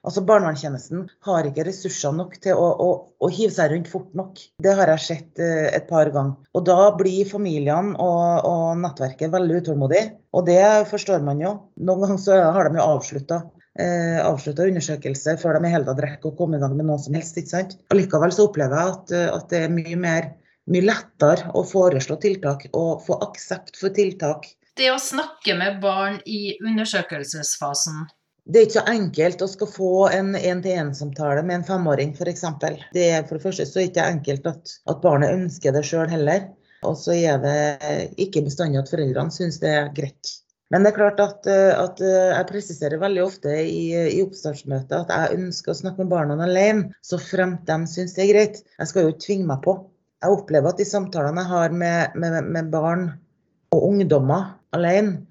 Altså 0.00 0.22
Barnevernstjenesten 0.24 1.02
har 1.26 1.44
ikke 1.44 1.66
ressurser 1.66 2.14
nok 2.16 2.38
til 2.40 2.56
å, 2.56 2.68
å, 2.80 2.88
å, 3.20 3.28
hive 3.28 3.52
seg 3.52 3.74
rundt 3.74 3.90
fort 3.92 4.14
nok. 4.16 4.40
Det 4.64 4.72
har 4.78 4.88
jeg 4.94 5.04
sett 5.04 5.42
eh, 5.44 5.68
et 5.76 5.90
par 5.90 6.08
ganger. 6.14 6.38
Og 6.56 6.64
Da 6.64 6.88
blir 6.96 7.28
familiene 7.28 7.92
og, 8.00 8.48
og 8.48 8.80
nettverket 8.80 9.32
veldig 9.34 9.60
utålmodige. 9.60 10.14
Og 10.32 10.46
det 10.48 10.62
forstår 10.88 11.20
man 11.26 11.42
jo. 11.44 11.52
Noen 11.84 12.06
ganger 12.06 12.22
så 12.22 12.40
har 12.40 12.70
de 12.70 12.80
jo 12.80 12.86
avslutta 12.94 13.42
eh, 13.78 14.18
avslutta 14.24 14.66
undersøkelse 14.68 15.36
før 15.40 15.58
de 15.58 15.68
i 15.68 15.72
hele 15.74 15.88
tatt 15.88 16.02
rekker 16.04 16.32
å 16.32 16.36
komme 16.38 16.58
i 16.58 16.62
gang 16.62 16.76
med 16.76 16.88
noe 16.90 17.00
som 17.02 17.16
helst. 17.16 17.38
ikke 17.38 17.54
sant? 17.54 17.76
Allikevel 17.94 18.34
så 18.34 18.48
opplever 18.48 18.76
jeg 18.76 18.94
at, 18.94 19.16
eh, 19.16 19.26
at 19.34 19.50
det 19.52 19.64
er 19.64 19.74
mye, 19.74 19.98
mer, 20.00 20.30
mye 20.70 20.86
lettere 20.86 21.52
å 21.54 21.64
foreslå 21.66 22.18
tiltak 22.22 22.68
og 22.72 23.04
få 23.06 23.20
aksept 23.26 23.76
for 23.80 23.94
tiltak. 23.96 24.48
Det 24.78 24.88
å 24.92 25.00
snakke 25.02 25.56
med 25.58 25.80
barn 25.82 26.20
i 26.26 26.56
undersøkelsesfasen, 26.64 28.06
det 28.50 28.58
er 28.58 28.66
ikke 28.66 28.78
så 28.80 28.90
enkelt 28.90 29.42
å 29.44 29.48
skal 29.50 29.68
få 29.70 29.90
en 30.10 30.30
én-til-én-samtale 30.34 31.42
med 31.46 31.60
en 31.60 31.66
femåring 31.66 32.14
f.eks. 32.16 32.46
Det 32.94 33.04
er 33.12 33.26
for 33.28 33.36
det 33.36 33.44
første 33.44 33.66
så 33.68 33.84
ikke 33.84 34.06
enkelt 34.06 34.48
at, 34.48 34.72
at 34.90 35.02
barnet 35.04 35.36
ønsker 35.36 35.76
det 35.76 35.84
sjøl 35.86 36.08
heller. 36.10 36.48
Og 36.88 36.96
så 36.96 37.12
er 37.12 37.36
det 37.42 37.58
ikke 38.24 38.42
bestandig 38.46 38.80
at 38.80 38.90
foreldrene 38.90 39.34
syns 39.34 39.60
det 39.62 39.74
er 39.76 39.90
greit. 39.94 40.32
Men 40.70 40.84
det 40.84 40.92
er 40.92 40.98
klart 41.00 41.20
at, 41.22 41.46
eh, 41.50 41.72
at 41.74 42.00
eh, 42.04 42.30
jeg 42.30 42.48
presiserer 42.50 43.02
veldig 43.02 43.22
ofte 43.24 43.54
i, 43.58 43.90
i 44.14 44.20
oppstartsmøtet 44.22 44.94
at 45.00 45.10
jeg 45.10 45.40
ønsker 45.40 45.72
å 45.72 45.78
snakke 45.80 46.04
med 46.04 46.12
barna 46.12 46.36
alene, 46.46 46.92
så 47.02 47.18
fremt 47.18 47.64
de 47.66 47.78
syns 47.90 48.14
det 48.14 48.24
er 48.24 48.30
greit. 48.30 48.60
Jeg 48.78 48.90
skal 48.90 49.06
jo 49.06 49.14
ikke 49.14 49.24
tvinge 49.26 49.48
meg 49.50 49.64
på. 49.66 49.74
Jeg 50.20 50.36
opplever 50.36 50.70
at 50.70 50.78
de 50.78 50.86
samtalene 50.86 51.42
jeg 51.42 51.50
har 51.50 51.74
med, 51.82 52.14
med, 52.22 52.38
med 52.54 52.70
barn 52.70 53.08
og 53.74 53.88
ungdommer 53.92 54.54
alene, 54.76 55.24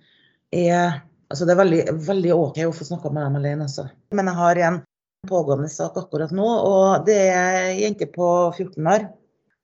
er 0.55 1.05
Altså 1.29 1.46
det 1.46 1.53
er 1.53 1.60
veldig, 1.60 1.81
veldig 2.08 2.29
OK 2.34 2.55
å 2.65 2.72
få 2.74 2.88
snakka 2.88 3.12
med 3.13 3.22
dem 3.22 3.36
alene, 3.38 3.65
altså. 3.67 3.84
Men 4.17 4.31
jeg 4.31 4.39
har 4.39 4.60
en 4.65 4.79
pågående 5.29 5.67
sak 5.69 6.00
akkurat 6.01 6.31
nå, 6.34 6.48
og 6.65 7.05
det 7.05 7.17
er 7.29 7.58
ei 7.67 7.84
jente 7.84 8.08
på 8.10 8.29
14 8.55 8.89
år 8.89 9.05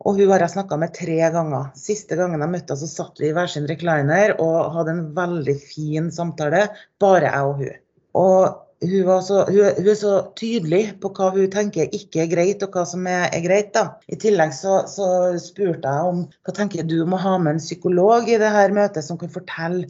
og 0.04 0.20
hun 0.20 0.30
har 0.34 0.44
jeg 0.44 0.54
snakka 0.58 0.78
med 0.82 0.94
tre 0.94 1.18
ganger. 1.32 1.72
Siste 1.80 2.18
gangen 2.20 2.44
jeg 2.44 2.52
møtte 2.52 2.76
henne, 2.76 2.84
så 2.84 2.92
satt 2.92 3.22
vi 3.22 3.30
i 3.30 3.34
hver 3.36 3.50
sin 3.52 3.68
recliner 3.70 4.36
og 4.44 4.76
hadde 4.76 4.94
en 4.94 5.08
veldig 5.16 5.56
fin 5.62 6.12
samtale, 6.14 6.68
bare 7.02 7.32
jeg 7.32 7.50
og 7.50 7.62
hun. 7.62 7.82
Og 8.16 8.40
hun, 8.86 9.22
så, 9.24 9.42
hun, 9.48 9.62
hun, 9.78 9.88
er 9.88 9.98
så 9.98 10.14
tydelig 10.38 10.82
på 11.02 11.12
hva 11.16 11.32
hun 11.36 11.48
tenker 11.52 11.94
ikke 11.96 12.26
er 12.26 12.32
greit, 12.32 12.64
og 12.66 12.76
hva 12.76 12.84
som 12.90 13.08
er, 13.10 13.30
er 13.32 13.44
greit. 13.46 13.72
da. 13.76 13.86
I 14.12 14.20
tillegg 14.20 14.54
så, 14.58 14.82
så, 14.92 15.08
spurte 15.42 15.90
jeg 15.90 16.12
om 16.12 16.26
hva 16.46 16.56
tenker 16.56 16.88
du 16.88 17.00
om 17.06 17.16
å 17.16 17.22
ha 17.24 17.38
med 17.40 17.56
en 17.56 17.64
psykolog 17.64 18.30
i 18.30 18.40
det 18.42 18.52
her 18.52 18.76
møtet, 18.76 19.06
som 19.08 19.20
kan 19.22 19.32
fortelle 19.32 19.88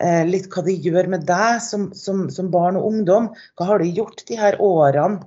eh, 0.00 0.24
litt 0.28 0.48
hva 0.52 0.64
det 0.66 0.80
gjør 0.80 1.12
med 1.12 1.28
deg 1.28 1.60
som, 1.64 1.90
som, 1.94 2.26
som, 2.32 2.50
barn 2.52 2.80
og 2.80 2.88
ungdom. 2.88 3.30
Hva 3.60 3.68
har 3.68 3.82
du 3.82 3.90
gjort 4.00 4.24
de 4.28 4.40
her 4.40 4.58
årene 4.64 5.22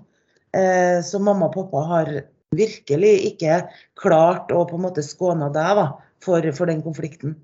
eh, 0.57 0.99
som 1.05 1.29
mamma 1.29 1.51
og 1.51 1.59
pappa 1.59 1.85
har 1.93 2.15
virkelig 2.57 3.13
ikke 3.31 3.61
klart 3.99 4.53
å 4.53 4.65
på 4.69 4.77
en 4.77 4.85
måte 4.87 5.05
skåne 5.05 5.49
deg 5.55 5.81
da, 5.81 5.87
for, 6.23 6.45
for, 6.57 6.71
den 6.71 6.83
konflikten. 6.85 7.35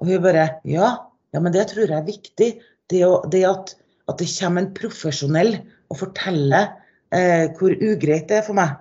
Og 0.00 0.10
hun 0.10 0.22
bare 0.24 0.48
ja, 0.68 0.92
ja, 1.32 1.40
men 1.40 1.54
det 1.54 1.68
tror 1.72 1.86
jeg 1.86 1.98
er 1.98 2.08
viktig. 2.08 2.50
Det, 2.92 3.02
å, 3.06 3.22
det 3.32 3.42
at, 3.48 3.74
at, 4.10 4.16
det 4.20 4.30
kommer 4.36 4.64
en 4.64 4.72
profesjonell 4.76 5.54
og 5.92 6.00
forteller 6.00 6.72
eh, 7.14 7.50
hvor 7.58 7.74
ugreit 7.76 8.28
det 8.30 8.40
er 8.40 8.46
for 8.46 8.58
meg. 8.58 8.80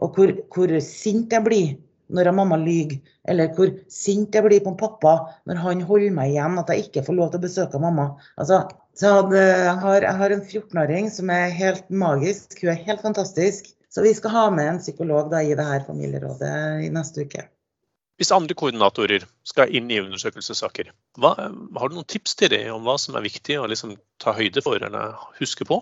Og 0.00 0.16
hvor, 0.16 0.34
hvor 0.54 0.74
sint 0.84 1.32
jeg 1.34 1.46
blir 1.46 1.70
når 2.10 2.30
mamma 2.34 2.58
lyver, 2.58 2.98
eller 3.30 3.52
hvor 3.54 3.70
sint 3.92 4.34
jeg 4.34 4.46
blir 4.46 4.62
på 4.64 4.74
pappa 4.78 5.14
når 5.48 5.60
han 5.62 5.82
holder 5.86 6.14
meg 6.14 6.32
igjen, 6.32 6.58
at 6.58 6.72
jeg 6.72 6.88
ikke 6.88 7.04
får 7.06 7.16
lov 7.18 7.30
til 7.30 7.40
å 7.40 7.44
besøke 7.44 7.82
mamma. 7.82 8.06
Altså, 8.40 8.64
jeg, 9.00 9.76
har, 9.84 10.06
jeg 10.06 10.16
har 10.22 10.34
en 10.34 10.42
14-åring 10.42 11.10
som 11.14 11.30
er 11.32 11.54
helt 11.54 11.86
magisk, 11.88 12.58
hun 12.62 12.72
er 12.74 12.82
helt 12.88 13.04
fantastisk. 13.04 13.70
Så 13.90 14.02
vi 14.06 14.12
skal 14.14 14.30
ha 14.30 14.44
med 14.54 14.68
en 14.70 14.78
psykolog 14.78 15.30
da, 15.32 15.42
i 15.42 15.56
det 15.58 15.66
her 15.66 15.82
familierådet 15.86 16.52
i 16.86 16.90
neste 16.94 17.26
uke. 17.26 17.48
Hvis 18.20 18.30
andre 18.36 18.54
koordinatorer 18.54 19.24
skal 19.48 19.72
inn 19.74 19.88
i 19.90 19.98
undersøkelsessaker, 20.02 20.90
hva, 21.18 21.32
har 21.40 21.90
du 21.90 21.96
noen 21.96 22.06
tips 22.06 22.36
til 22.38 22.52
dem 22.52 22.68
om 22.74 22.84
hva 22.86 22.98
som 23.00 23.16
er 23.16 23.24
viktig 23.24 23.56
å 23.58 23.66
liksom 23.70 23.96
ta 24.20 24.34
høyde 24.36 24.62
for 24.62 24.82
eller 24.84 25.16
huske 25.40 25.66
på? 25.66 25.80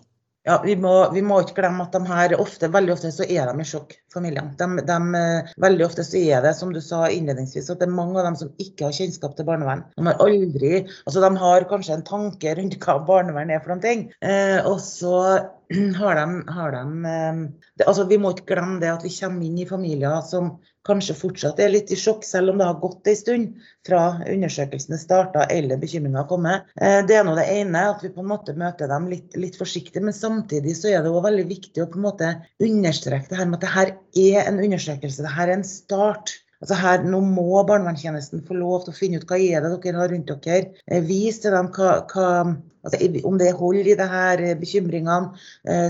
Ja, 0.48 0.56
vi 0.64 0.74
må, 0.80 0.92
vi 1.12 1.20
må, 1.20 1.42
ikke 1.44 1.58
glemme 1.58 1.84
at 1.84 1.92
de 1.92 2.00
her 2.08 2.32
ofte, 2.40 2.70
veldig 2.72 2.94
ofte 2.94 3.10
så 3.12 3.26
er 3.28 3.50
de 3.50 3.60
i 3.60 3.68
sjokk, 3.68 3.92
familiene. 4.14 4.54
De, 4.56 5.22
veldig 5.60 5.84
ofte 5.84 6.06
så 6.06 6.16
er 6.22 6.40
det, 6.46 6.54
som 6.56 6.72
du 6.72 6.80
sa 6.84 7.02
innledningsvis, 7.12 7.68
at 7.68 7.82
det 7.82 7.88
er 7.90 7.92
mange 7.98 8.16
av 8.16 8.30
dem 8.30 8.38
som 8.40 8.54
ikke 8.64 8.86
har 8.88 8.96
kjennskap 8.96 9.36
til 9.36 9.48
barnevern. 9.48 9.84
De 9.98 10.06
har 10.08 10.24
aldri 10.24 10.72
Altså, 10.78 11.20
de 11.20 11.30
har 11.42 11.66
kanskje 11.68 11.98
en 11.98 12.06
tanke 12.06 12.54
rundt 12.56 12.78
hva 12.80 12.96
barnevern 13.10 13.52
er 13.52 13.60
for 13.60 13.74
noen 13.74 13.84
ting. 13.84 14.06
Eh, 14.24 14.58
og 14.64 14.80
så 14.84 15.14
har 16.00 16.16
de, 16.16 16.26
har 16.56 16.72
de 16.78 17.12
eh, 17.12 17.44
det, 17.76 17.84
altså, 17.84 18.08
Vi 18.08 18.20
må 18.20 18.32
ikke 18.32 18.54
glemme 18.54 18.80
det 18.80 18.94
at 18.94 19.04
vi 19.04 19.12
kommer 19.18 19.44
inn 19.44 19.60
i 19.60 19.68
familier 19.68 20.22
som 20.24 20.54
kanskje 20.88 21.16
fortsatt 21.18 21.60
er 21.62 21.72
litt 21.72 21.92
i 21.92 21.98
sjokk, 21.98 22.24
selv 22.26 22.52
om 22.52 22.60
det 22.60 22.66
har 22.68 22.80
gått 22.80 23.08
en 23.10 23.18
stund 23.18 23.68
fra 23.86 24.00
undersøkelsene 24.24 24.98
starta 25.00 25.46
eller 25.52 25.80
bekymringa 25.80 26.22
har 26.22 26.28
kommet. 26.30 26.68
Eh, 26.80 27.00
det 27.08 27.18
er 27.18 27.26
nå 27.26 27.36
det 27.38 27.46
ene, 27.52 27.84
at 27.92 28.02
vi 28.04 28.12
på 28.14 28.24
en 28.24 28.30
måte 28.32 28.56
møter 28.58 28.90
dem 28.90 29.08
litt, 29.12 29.36
litt 29.38 29.58
forsiktig. 29.60 30.02
Men 30.04 30.16
samtidig 30.16 30.76
så 30.78 30.92
er 30.92 31.04
det 31.04 31.12
òg 31.12 31.24
veldig 31.28 31.46
viktig 31.50 31.84
å 31.84 31.88
på 31.92 32.00
en 32.00 32.08
måte 32.08 32.34
understreke 32.64 33.30
det 33.30 33.40
her 33.40 33.48
med 33.48 33.60
at 33.60 33.66
det 33.66 33.74
her 33.76 33.94
er 34.24 34.44
en 34.46 34.60
undersøkelse. 34.64 35.24
Det 35.24 35.34
her 35.36 35.48
er 35.48 35.58
en 35.58 35.66
start. 35.68 36.36
Altså 36.58 36.74
her, 36.74 37.04
Nå 37.06 37.20
må 37.22 37.62
barnevernstjenesten 37.68 38.42
få 38.46 38.56
lov 38.58 38.84
til 38.84 38.94
å 38.94 38.98
finne 38.98 39.20
ut 39.20 39.28
hva 39.30 39.38
er 39.38 39.62
det 39.62 39.76
dere 39.84 40.02
har 40.02 40.12
rundt 40.14 40.32
dere. 40.46 40.72
Eh, 40.90 41.04
vis 41.06 41.42
til 41.44 41.54
dem 41.54 41.70
hva, 41.76 42.00
hva 42.10 42.28
altså, 42.82 43.02
Om 43.28 43.38
det 43.38 43.50
er 43.50 43.58
hold 43.60 43.84
i 43.84 43.98
det 43.98 44.08
her 44.10 44.42
eh, 44.42 44.56
bekymringene, 44.58 45.36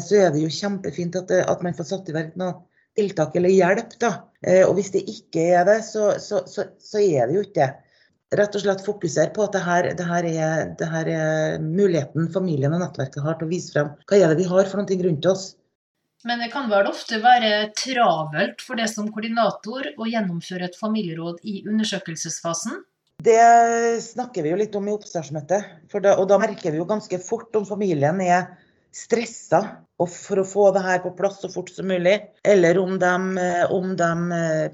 så 0.05 0.19
er 0.19 0.33
det 0.35 0.43
jo 0.43 0.53
kjempefint 0.53 1.17
at, 1.23 1.33
at 1.41 1.63
man 1.65 1.77
får 1.77 1.93
satt 1.93 2.11
i 2.11 2.17
verk 2.17 2.35
noe 2.41 2.59
tiltak 2.99 3.37
eller 3.39 3.55
hjelp. 3.55 3.95
da. 4.03 4.13
Eh, 4.47 4.63
og 4.65 4.77
hvis 4.79 4.93
det 4.95 5.05
ikke 5.11 5.51
er 5.59 5.67
det, 5.69 5.81
så, 5.87 6.13
så, 6.23 6.45
så, 6.47 6.69
så 6.79 7.03
er 7.03 7.29
det 7.29 7.39
jo 7.39 7.45
ikke 7.47 7.61
det. 7.61 7.71
Rett 8.39 8.57
og 8.59 8.61
slett 8.61 8.85
fokusere 8.85 9.33
på 9.33 9.47
at 9.47 9.55
det 9.57 9.63
her, 9.65 9.87
det, 9.97 10.05
her 10.05 10.27
er, 10.29 10.67
det 10.77 10.89
her, 10.93 11.09
er, 11.09 11.63
muligheten 11.65 12.29
familien 12.35 12.75
og 12.77 12.83
nettverket 12.83 13.25
har 13.25 13.39
til 13.39 13.49
å 13.49 13.53
vise 13.55 13.73
frem 13.73 13.95
hva 14.05 14.19
er 14.19 14.29
det 14.29 14.43
vi 14.43 14.51
har 14.51 14.69
for 14.69 14.83
noe 14.83 14.99
rundt 15.07 15.29
oss. 15.31 15.47
Men 16.29 16.43
det 16.43 16.51
kan 16.53 16.69
vel 16.69 16.91
ofte 16.91 17.23
være 17.23 17.71
travelt 17.79 18.61
for 18.67 18.77
det 18.77 18.91
som 18.93 19.09
koordinator 19.15 19.89
å 19.97 20.09
gjennomføre 20.11 20.69
et 20.69 20.77
familieråd 20.77 21.41
i 21.47 21.63
undersøkelsesfasen? 21.71 22.83
Det 23.23 23.39
snakker 24.03 24.45
vi 24.45 24.53
jo 24.53 24.59
litt 24.61 24.77
om 24.79 24.91
i 24.91 24.95
oppstartsmøtet. 24.95 25.71
Da, 25.95 26.19
og 26.19 26.29
da 26.31 26.37
merker 26.43 26.75
vi 26.75 26.83
jo 26.83 26.87
ganske 26.91 27.19
fort 27.23 27.57
om 27.59 27.65
familien 27.67 28.21
er 28.23 28.51
stressa 28.95 29.61
for 29.99 30.41
å 30.41 30.47
få 30.47 30.71
det 30.77 30.85
her 30.85 31.01
på 31.03 31.15
plass 31.19 31.41
så 31.43 31.51
fort 31.53 31.71
som 31.75 31.89
mulig. 31.91 32.17
Eller 32.47 32.79
om 32.79 32.99
de, 33.03 33.13
om 33.75 33.95
de 33.99 34.11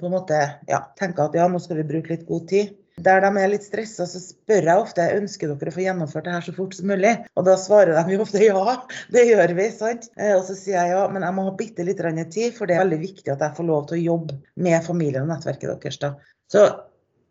på 0.00 0.08
en 0.08 0.16
måte 0.16 0.40
ja, 0.68 0.80
tenker 1.00 1.28
at 1.28 1.36
ja, 1.38 1.48
nå 1.48 1.60
skal 1.62 1.80
vi 1.80 1.90
bruke 1.94 2.12
litt 2.12 2.26
god 2.28 2.48
tid. 2.52 2.74
Der 3.02 3.24
de 3.24 3.30
er 3.42 3.50
litt 3.50 3.64
stressa, 3.66 4.04
så 4.06 4.20
spør 4.22 4.68
jeg 4.68 4.82
ofte 4.84 5.04
ønsker 5.16 5.50
dere 5.50 5.72
å 5.72 5.74
få 5.74 5.82
gjennomført 5.82 6.28
det 6.28 6.34
her 6.36 6.44
så 6.46 6.54
fort 6.54 6.76
som 6.76 6.86
mulig. 6.92 7.10
Og 7.34 7.46
da 7.48 7.56
svarer 7.58 7.96
de 7.98 8.14
jo 8.14 8.22
ofte 8.22 8.42
ja, 8.44 8.76
det 9.10 9.24
gjør 9.32 9.54
vi. 9.58 9.66
sant? 9.74 10.06
Eh, 10.14 10.36
og 10.36 10.44
så 10.46 10.54
sier 10.58 10.78
jeg 10.78 10.94
ja, 10.94 11.02
men 11.10 11.26
jeg 11.26 11.34
må 11.34 11.48
ha 11.48 11.56
bitte 11.58 11.86
litt 11.86 12.02
tid, 12.30 12.54
for 12.54 12.70
det 12.70 12.76
er 12.76 12.84
veldig 12.84 13.00
viktig 13.02 13.34
at 13.34 13.42
jeg 13.42 13.56
får 13.56 13.68
lov 13.70 13.88
til 13.90 13.98
å 13.98 14.04
jobbe 14.12 14.38
med 14.62 14.86
familien 14.86 15.26
og 15.26 15.32
nettverket 15.32 15.72
deres. 15.82 15.98
da. 15.98 16.14
Så 16.46 16.68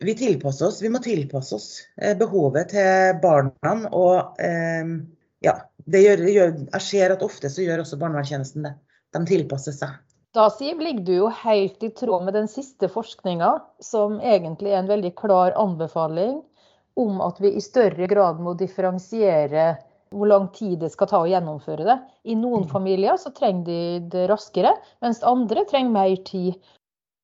vi 0.03 0.17
tilpasser 0.19 0.67
oss. 0.67 0.81
Vi 0.83 0.91
må 0.91 0.99
tilpasse 0.99 1.55
oss 1.55 1.69
eh, 1.95 2.17
behovet 2.19 2.73
til 2.75 3.21
barna 3.23 3.77
og 3.95 4.41
eh, 4.43 4.83
ja, 5.43 5.57
gjør, 5.85 6.25
gjør, 6.29 6.55
jeg 6.71 6.85
ser 6.87 7.13
at 7.15 7.23
ofte 7.25 7.51
så 7.51 7.65
gjør 7.65 7.83
også 7.83 7.99
barnevernstjenesten 8.01 8.67
det. 8.67 8.73
De 9.13 9.21
tilpasser 9.29 9.75
seg. 9.75 9.99
Da 10.33 10.47
Siv, 10.49 10.79
ligger 10.81 11.05
du 11.05 11.13
jo 11.13 11.29
helt 11.43 11.83
i 11.85 11.91
tråd 11.93 12.25
med 12.25 12.33
den 12.33 12.47
siste 12.49 12.89
forskninga, 12.89 13.51
som 13.83 14.17
egentlig 14.17 14.71
er 14.73 14.81
en 14.81 14.89
veldig 14.89 15.11
klar 15.19 15.53
anbefaling 15.61 16.39
om 16.97 17.21
at 17.25 17.41
vi 17.41 17.53
i 17.53 17.61
større 17.61 18.07
grad 18.09 18.41
må 18.41 18.55
differensiere 18.57 19.75
hvor 20.13 20.29
lang 20.29 20.47
tid 20.53 20.79
det 20.81 20.91
skal 20.93 21.09
ta 21.09 21.21
å 21.23 21.29
gjennomføre 21.29 21.85
det. 21.87 21.97
I 22.29 22.37
noen 22.37 22.67
mm. 22.67 22.71
familier 22.73 23.17
så 23.21 23.33
trenger 23.33 23.65
de 23.65 23.79
det 24.13 24.27
raskere, 24.29 24.75
mens 25.01 25.23
andre 25.25 25.65
trenger 25.69 25.93
mer 25.93 26.15
tid. 26.25 26.57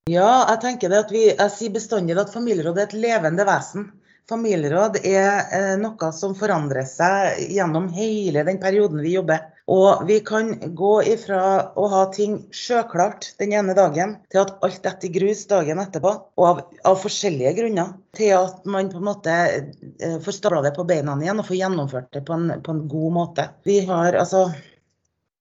Ja, 0.09 0.45
jeg 0.49 0.61
tenker 0.63 0.89
det 0.89 1.03
at 1.03 1.13
vi, 1.13 1.27
jeg 1.29 1.53
sier 1.53 1.73
bestandig 1.75 2.17
at 2.17 2.33
familieråd 2.33 2.79
er 2.81 2.89
et 2.89 2.97
levende 2.97 3.45
vesen. 3.45 3.91
Familieråd 4.29 4.99
er 5.09 5.47
eh, 5.57 5.75
noe 5.81 6.09
som 6.13 6.35
forandrer 6.37 6.85
seg 6.85 7.39
gjennom 7.49 7.87
hele 7.95 8.43
den 8.45 8.59
perioden 8.61 9.01
vi 9.01 9.15
jobber. 9.15 9.47
Og 9.69 10.03
vi 10.09 10.19
kan 10.25 10.51
gå 10.77 10.91
ifra 11.09 11.39
å 11.77 11.87
ha 11.89 12.03
ting 12.13 12.35
sjøklart 12.53 13.31
den 13.41 13.55
ene 13.57 13.73
dagen, 13.77 14.15
til 14.29 14.43
at 14.43 14.55
alt 14.65 14.83
detter 14.85 15.09
i 15.09 15.13
grus 15.17 15.41
dagen 15.49 15.81
etterpå, 15.81 16.13
og 16.37 16.45
av, 16.45 16.61
av, 16.91 16.99
forskjellige 17.01 17.55
grunner, 17.57 17.95
til 18.17 18.35
at 18.37 18.69
man 18.69 18.91
på 18.93 19.01
en 19.01 19.07
måte 19.09 19.35
eh, 19.35 20.17
får 20.21 20.37
stabla 20.37 20.61
det 20.65 20.75
på 20.77 20.85
beina 20.89 21.17
igjen 21.17 21.41
og 21.41 21.49
får 21.49 21.59
gjennomført 21.63 22.13
det 22.17 22.23
på 22.29 22.37
en, 22.37 22.47
på 22.65 22.75
en 22.75 22.85
god 22.91 23.17
måte. 23.17 23.49
Vi 23.65 23.81
har 23.89 24.17
altså 24.17 24.49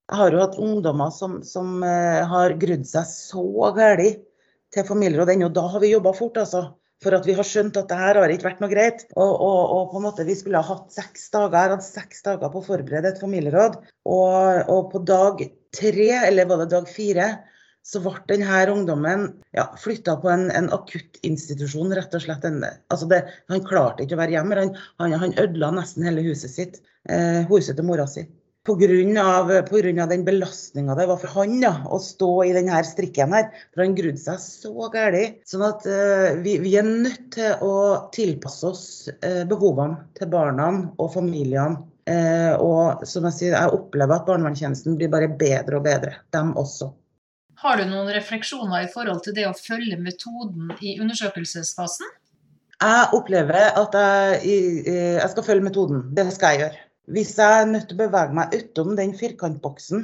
Jeg 0.09 0.16
har 0.16 0.33
jo 0.33 0.40
hatt 0.40 0.57
ungdommer 0.57 1.11
som, 1.12 1.42
som 1.45 1.83
uh, 1.85 2.25
har 2.25 2.57
grudd 2.57 2.87
seg 2.88 3.04
så 3.04 3.42
galt 3.76 4.23
til 4.73 4.87
familieråd 4.88 5.35
ennå. 5.35 5.50
Da 5.52 5.66
har 5.68 5.83
vi 5.85 5.92
jobba 5.92 6.14
fort, 6.16 6.40
altså. 6.40 6.62
For 7.05 7.14
at 7.14 7.26
vi 7.28 7.35
har 7.38 7.47
skjønt 7.47 7.76
at 7.78 7.90
det 7.90 7.99
her 7.99 8.19
har 8.19 8.33
ikke 8.35 8.49
vært 8.49 8.62
noe 8.62 8.73
greit. 8.73 9.05
Og, 9.14 9.31
og, 9.31 9.59
og, 9.75 9.83
på 9.93 10.00
en 10.00 10.07
måte 10.09 10.26
vi 10.26 10.35
skulle 10.38 10.59
ha 10.59 10.75
hatt 10.75 10.95
seks 10.95 11.28
dager. 11.35 11.75
Hadde 11.75 11.87
seks 11.87 12.25
dager 12.26 12.50
på 12.50 12.62
å 12.62 12.67
forberede 12.67 13.12
et 13.12 13.21
familieråd. 13.23 13.78
Og, 14.11 14.73
og 14.75 14.90
på 14.95 15.02
dag 15.07 15.45
tre, 15.78 16.09
eller 16.25 16.49
var 16.50 16.64
det 16.64 16.73
dag 16.75 16.90
fire, 16.90 17.28
så 17.87 18.02
ble 18.05 18.17
denne 18.28 18.64
ungdommen 18.73 19.28
ja, 19.57 19.69
flytta 19.81 20.19
på 20.21 20.33
en, 20.33 20.49
en 20.50 20.69
akuttinstitusjon. 20.75 21.95
rett 21.97 22.19
og 22.19 22.25
slett. 22.26 22.45
En, 22.49 22.61
altså 22.67 23.09
det, 23.12 23.23
han 23.52 23.64
klarte 23.64 24.05
ikke 24.05 24.19
å 24.19 24.23
være 24.25 24.37
hjemme. 24.37 24.59
Han, 24.59 24.75
han, 25.05 25.17
han 25.23 25.38
ødela 25.38 25.71
nesten 25.78 26.09
hele 26.09 26.26
huset 26.26 26.52
sitt. 26.52 26.83
Eh, 27.09 27.47
huset 27.49 27.78
til 27.78 27.87
mora 27.88 28.09
si 28.11 28.26
pga. 28.69 30.07
den 30.07 30.25
belastninga 30.25 30.95
det 30.95 31.07
var 31.09 31.19
for 31.21 31.41
han 31.41 31.61
da, 31.63 31.73
å 31.89 31.99
stå 32.03 32.31
i 32.45 32.53
denne 32.57 32.79
strikken 32.85 33.35
her. 33.35 33.51
For 33.73 33.85
han 33.85 33.97
grudde 33.97 34.21
seg 34.21 34.41
så 34.43 34.91
galt. 34.93 35.43
Sånn 35.49 35.65
at 35.67 35.87
uh, 35.89 36.39
vi, 36.45 36.59
vi, 36.63 36.77
er 36.79 36.87
nødt 36.87 37.31
til 37.35 37.65
å 37.65 37.75
tilpasse 38.15 38.69
oss 38.69 38.87
uh, 39.25 39.45
behovene 39.49 40.09
til 40.19 40.31
barna 40.33 40.71
og 40.99 41.13
familiene. 41.15 41.85
Uh, 42.09 42.55
og 42.63 43.05
som 43.09 43.27
jeg 43.29 43.37
sier, 43.37 43.57
jeg 43.57 43.75
opplever 43.77 44.17
at 44.17 44.29
barnevernstjenesten 44.29 44.97
blir 44.97 45.13
bare 45.13 45.29
bedre 45.29 45.81
og 45.81 45.85
bedre. 45.89 46.15
Dem 46.35 46.55
også. 46.57 46.93
Har 47.59 47.81
du 47.81 47.89
noen 47.91 48.09
refleksjoner 48.15 48.87
i 48.87 48.91
forhold 48.93 49.25
til 49.27 49.35
det 49.37 49.49
å 49.49 49.57
følge 49.57 49.99
metoden 50.01 50.73
i 50.79 50.97
undersøkelsesfasen? 51.03 52.17
Jeg 52.79 53.09
opplever 53.17 53.73
at 53.75 53.97
jeg, 53.99 54.85
jeg 54.87 55.31
skal 55.33 55.45
følge 55.45 55.67
metoden. 55.67 56.05
Det 56.15 56.29
skal 56.31 56.55
jeg 56.55 56.63
gjøre. 56.63 56.85
Hvis 57.09 57.37
jeg 57.41 57.61
er 57.62 57.69
nødt 57.71 57.87
til 57.88 57.97
å 57.97 58.03
bevege 58.03 58.37
meg 58.37 58.55
utom 58.59 58.91
den 58.99 59.15
firkantboksen 59.17 60.03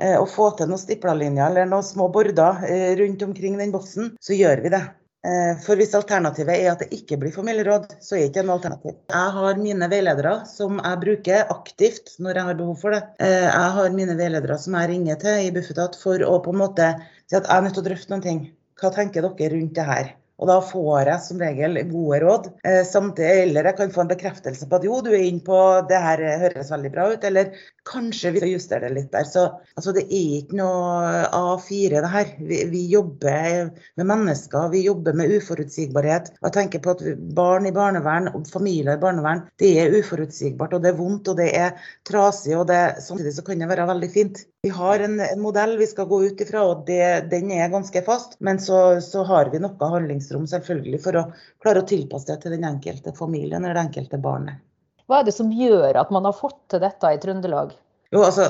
eh, 0.00 0.14
og 0.16 0.30
få 0.32 0.46
til 0.56 0.70
noen 0.70 0.80
stipla-linjer 0.80 1.50
eller 1.50 1.68
noen 1.68 1.84
små 1.84 2.06
border 2.14 2.62
eh, 2.64 2.94
rundt 2.96 3.24
omkring 3.26 3.58
den 3.60 3.74
boksen, 3.74 4.14
så 4.16 4.36
gjør 4.36 4.62
vi 4.64 4.72
det. 4.72 4.80
Eh, 5.28 5.58
for 5.64 5.76
hvis 5.76 5.92
alternativet 5.98 6.54
er 6.54 6.70
at 6.72 6.84
det 6.84 6.88
ikke 6.96 7.18
blir 7.20 7.34
familieråd, 7.34 7.90
så 8.00 8.16
er 8.16 8.22
det 8.22 8.30
ikke 8.30 8.44
en 8.46 8.54
alternativ. 8.54 8.96
Jeg 9.12 9.34
har 9.36 9.60
mine 9.60 9.90
veiledere 9.92 10.34
som 10.48 10.80
jeg 10.80 11.02
bruker 11.02 11.52
aktivt 11.52 12.14
når 12.16 12.40
jeg 12.40 12.48
har 12.48 12.60
behov 12.62 12.78
for 12.80 12.96
det. 12.96 13.02
Jeg 13.28 13.74
har 13.76 13.98
mine 13.98 14.16
veiledere 14.16 14.56
som 14.62 14.78
jeg 14.78 14.92
ringer 14.94 15.20
til 15.20 15.42
i 15.50 15.52
Bufetat 15.52 16.00
for 16.00 16.24
å 16.24 16.38
på 16.44 16.56
en 16.56 16.62
måte 16.62 16.94
si 17.26 17.36
at 17.36 17.44
jeg 17.44 17.52
er 17.58 17.66
nødt 17.66 17.76
til 17.76 17.84
å 17.84 17.90
drøfte 17.90 18.14
noen 18.14 18.24
ting. 18.24 18.40
Hva 18.78 18.94
tenker 18.94 19.26
dere 19.26 19.52
rundt 19.58 19.76
det 19.76 19.88
her? 19.90 20.14
Og 20.38 20.46
da 20.46 20.58
får 20.62 21.08
jeg 21.10 21.22
som 21.24 21.40
regel 21.42 21.80
gode 21.90 22.20
råd. 22.22 22.44
Eh, 22.62 22.82
samtidig, 22.86 23.48
eller 23.48 23.66
jeg 23.70 23.78
kan 23.80 23.94
få 23.94 24.04
en 24.04 24.12
bekreftelse 24.12 24.68
på 24.70 24.78
at 24.78 24.86
jo, 24.86 25.00
du 25.02 25.10
er 25.10 25.24
inne 25.26 25.42
på 25.42 25.58
det 25.90 25.98
her 26.04 26.22
høres 26.44 26.70
veldig 26.70 26.92
bra 26.94 27.08
ut, 27.10 27.26
eller 27.26 27.50
kanskje 27.88 28.32
vi 28.34 28.42
skal 28.42 28.52
justere 28.52 28.88
det 28.88 28.94
litt 28.96 29.12
der. 29.14 29.24
Så 29.28 29.44
altså, 29.74 29.94
det 29.96 30.04
er 30.06 30.34
ikke 30.40 30.58
noe 30.60 31.22
A4 31.38 32.02
det 32.04 32.12
her. 32.12 32.32
Vi, 32.38 32.60
vi, 32.72 32.82
jobber 32.92 33.70
med 33.98 34.08
mennesker, 34.12 34.68
vi 34.72 34.84
jobber 34.84 35.16
med 35.18 35.32
uforutsigbarhet. 35.38 36.32
Jeg 36.42 36.54
tenker 36.56 36.84
på 36.84 36.94
at 36.94 37.04
barn 37.36 37.68
i 37.68 37.74
barnevern 37.74 38.30
og 38.34 38.46
familier 38.50 38.98
i 38.98 39.02
barnevern, 39.02 39.46
det 39.60 39.72
er 39.82 39.96
uforutsigbart 39.98 40.76
og 40.76 40.84
det 40.84 40.92
er 40.92 41.00
vondt 41.00 41.32
og 41.32 41.40
det 41.40 41.48
er 41.56 41.90
trasig. 42.08 42.54
og 42.58 42.68
det, 42.70 42.82
Samtidig 43.04 43.34
så 43.36 43.46
kan 43.46 43.64
det 43.64 43.70
være 43.72 43.88
veldig 43.90 44.12
fint. 44.12 44.44
Vi 44.62 44.72
har 44.74 45.00
en, 45.00 45.20
en 45.20 45.40
modell 45.40 45.76
vi 45.78 45.86
skal 45.86 46.08
gå 46.10 46.22
ut 46.26 46.40
ifra, 46.42 46.64
og 46.66 46.86
det, 46.86 47.30
den 47.30 47.52
er 47.54 47.70
ganske 47.72 48.02
fast. 48.06 48.38
Men 48.44 48.58
så, 48.62 49.00
så, 49.04 49.22
har 49.28 49.52
vi 49.52 49.60
noe 49.62 49.90
handlingsrom 49.94 50.48
selvfølgelig 50.50 51.02
for 51.04 51.20
å 51.20 51.26
klare 51.62 51.84
å 51.84 51.88
tilpasse 51.88 52.32
det 52.32 52.40
til 52.42 52.56
den 52.56 52.66
enkelte 52.66 53.14
familien 53.18 53.62
eller 53.62 53.78
det 53.78 53.86
enkelte 53.86 54.20
barnet. 54.22 54.64
Hva 55.08 55.22
er 55.22 55.28
det 55.28 55.36
som 55.36 55.52
gjør 55.52 55.96
at 55.96 56.10
man 56.12 56.26
har 56.28 56.36
fått 56.36 56.58
til 56.72 56.82
dette 56.84 57.12
i 57.14 57.20
Trøndelag? 57.22 57.72
Jo, 58.12 58.22
altså, 58.24 58.46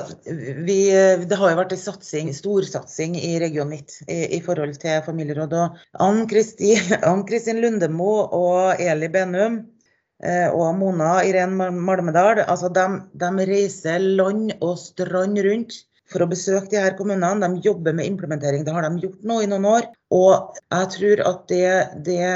vi, 0.67 0.77
Det 1.27 1.35
har 1.35 1.51
jo 1.51 1.57
vært 1.59 1.73
en 1.75 1.81
satsing, 1.81 2.29
storsatsing 2.35 3.17
i 3.19 3.33
Region 3.43 3.67
mitt 3.71 3.97
i, 4.07 4.37
i 4.37 4.39
forhold 4.43 4.77
til 4.79 5.01
familieråd. 5.03 5.55
og 5.55 5.79
Ann-Kristin 5.99 7.59
Lundemo 7.63 8.13
og 8.35 8.79
Eli 8.79 9.09
Benum 9.11 9.59
eh, 10.23 10.47
og 10.47 10.77
Mona 10.79 11.17
Irén 11.27 11.57
Malmedal 11.75 12.45
altså 12.45 12.71
de, 12.71 12.87
de, 13.19 13.31
reiser 13.51 13.99
land 13.99 14.55
og 14.59 14.77
strand 14.79 15.39
rundt 15.43 15.81
for 16.09 16.23
å 16.23 16.29
besøke 16.29 16.71
de 16.71 16.81
her 16.81 16.95
kommunene. 16.97 17.45
De 17.45 17.63
jobber 17.65 17.95
med 17.97 18.09
implementering. 18.09 18.65
Det 18.65 18.73
har 18.75 18.85
de 18.87 19.03
gjort 19.03 19.25
nå 19.29 19.39
i 19.43 19.49
noen 19.51 19.67
år. 19.69 19.87
Og 20.15 20.57
jeg 20.73 20.89
tror 20.95 21.23
at 21.29 21.41
det, 21.51 21.71
det, 22.07 22.29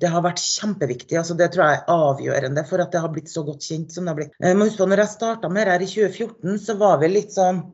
det 0.00 0.12
har 0.12 0.24
vært 0.24 0.42
kjempeviktig. 0.42 1.18
altså 1.20 1.36
Det 1.38 1.50
tror 1.52 1.66
jeg 1.66 1.80
er 1.80 1.94
avgjørende 1.96 2.66
for 2.68 2.84
at 2.84 2.92
det 2.94 3.04
har 3.04 3.12
blitt 3.12 3.32
så 3.32 3.44
godt 3.46 3.68
kjent 3.68 3.94
som 3.94 4.06
det 4.06 4.14
har 4.14 4.20
blitt. 4.22 4.36
Jeg 4.40 4.58
må 4.58 4.68
huske 4.68 4.82
på, 4.82 4.90
når 4.92 5.04
jeg 5.04 5.14
starta 5.14 5.52
med 5.52 5.72
her 5.72 5.84
i 5.84 5.90
2014, 5.92 6.60
så 6.66 6.78
var 6.80 7.00
vi 7.02 7.12
litt 7.12 7.36
sånn 7.36 7.64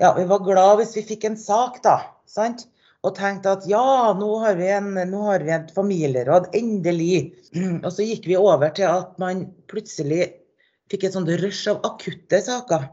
Ja, 0.00 0.14
vi 0.16 0.24
var 0.26 0.42
glad 0.42 0.80
hvis 0.80 0.96
vi 0.96 1.08
fikk 1.12 1.28
en 1.28 1.38
sak, 1.38 1.82
da. 1.84 2.00
sant? 2.26 2.66
og 3.02 3.16
tenkte 3.16 3.56
at 3.56 3.64
ja, 3.66 4.12
nå 4.14 4.28
har, 4.44 4.54
vi 4.58 4.68
en, 4.70 4.92
nå 5.10 5.22
har 5.26 5.42
vi 5.42 5.50
et 5.54 5.72
familieråd, 5.74 6.52
endelig. 6.54 7.32
Og 7.84 7.90
så 7.90 8.06
gikk 8.06 8.28
vi 8.30 8.38
over 8.38 8.70
til 8.76 8.86
at 8.86 9.16
man 9.22 9.48
plutselig 9.70 10.28
fikk 10.92 11.08
et 11.08 11.16
sånt 11.16 11.32
rush 11.42 11.70
av 11.72 11.82
akutte 11.88 12.38
saker. 12.44 12.86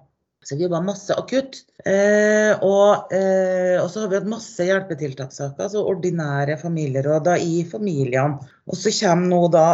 Så 0.46 0.56
vi 0.56 0.64
jobba 0.64 0.80
masse 0.82 1.16
akutt. 1.20 1.62
Eh, 1.86 2.54
og, 2.66 3.12
eh, 3.14 3.76
så 3.92 4.04
har 4.04 4.12
vi 4.12 4.20
hatt 4.20 4.30
masse 4.32 4.66
hjelpetiltakssaker, 4.66 5.66
altså 5.66 5.84
ordinære 5.92 6.56
familieråd 6.62 7.28
i 7.44 7.64
familiene. 7.68 8.40
Og 8.70 8.80
så 8.80 8.94
kommer 9.02 9.34
nå 9.34 9.42
da 9.54 9.66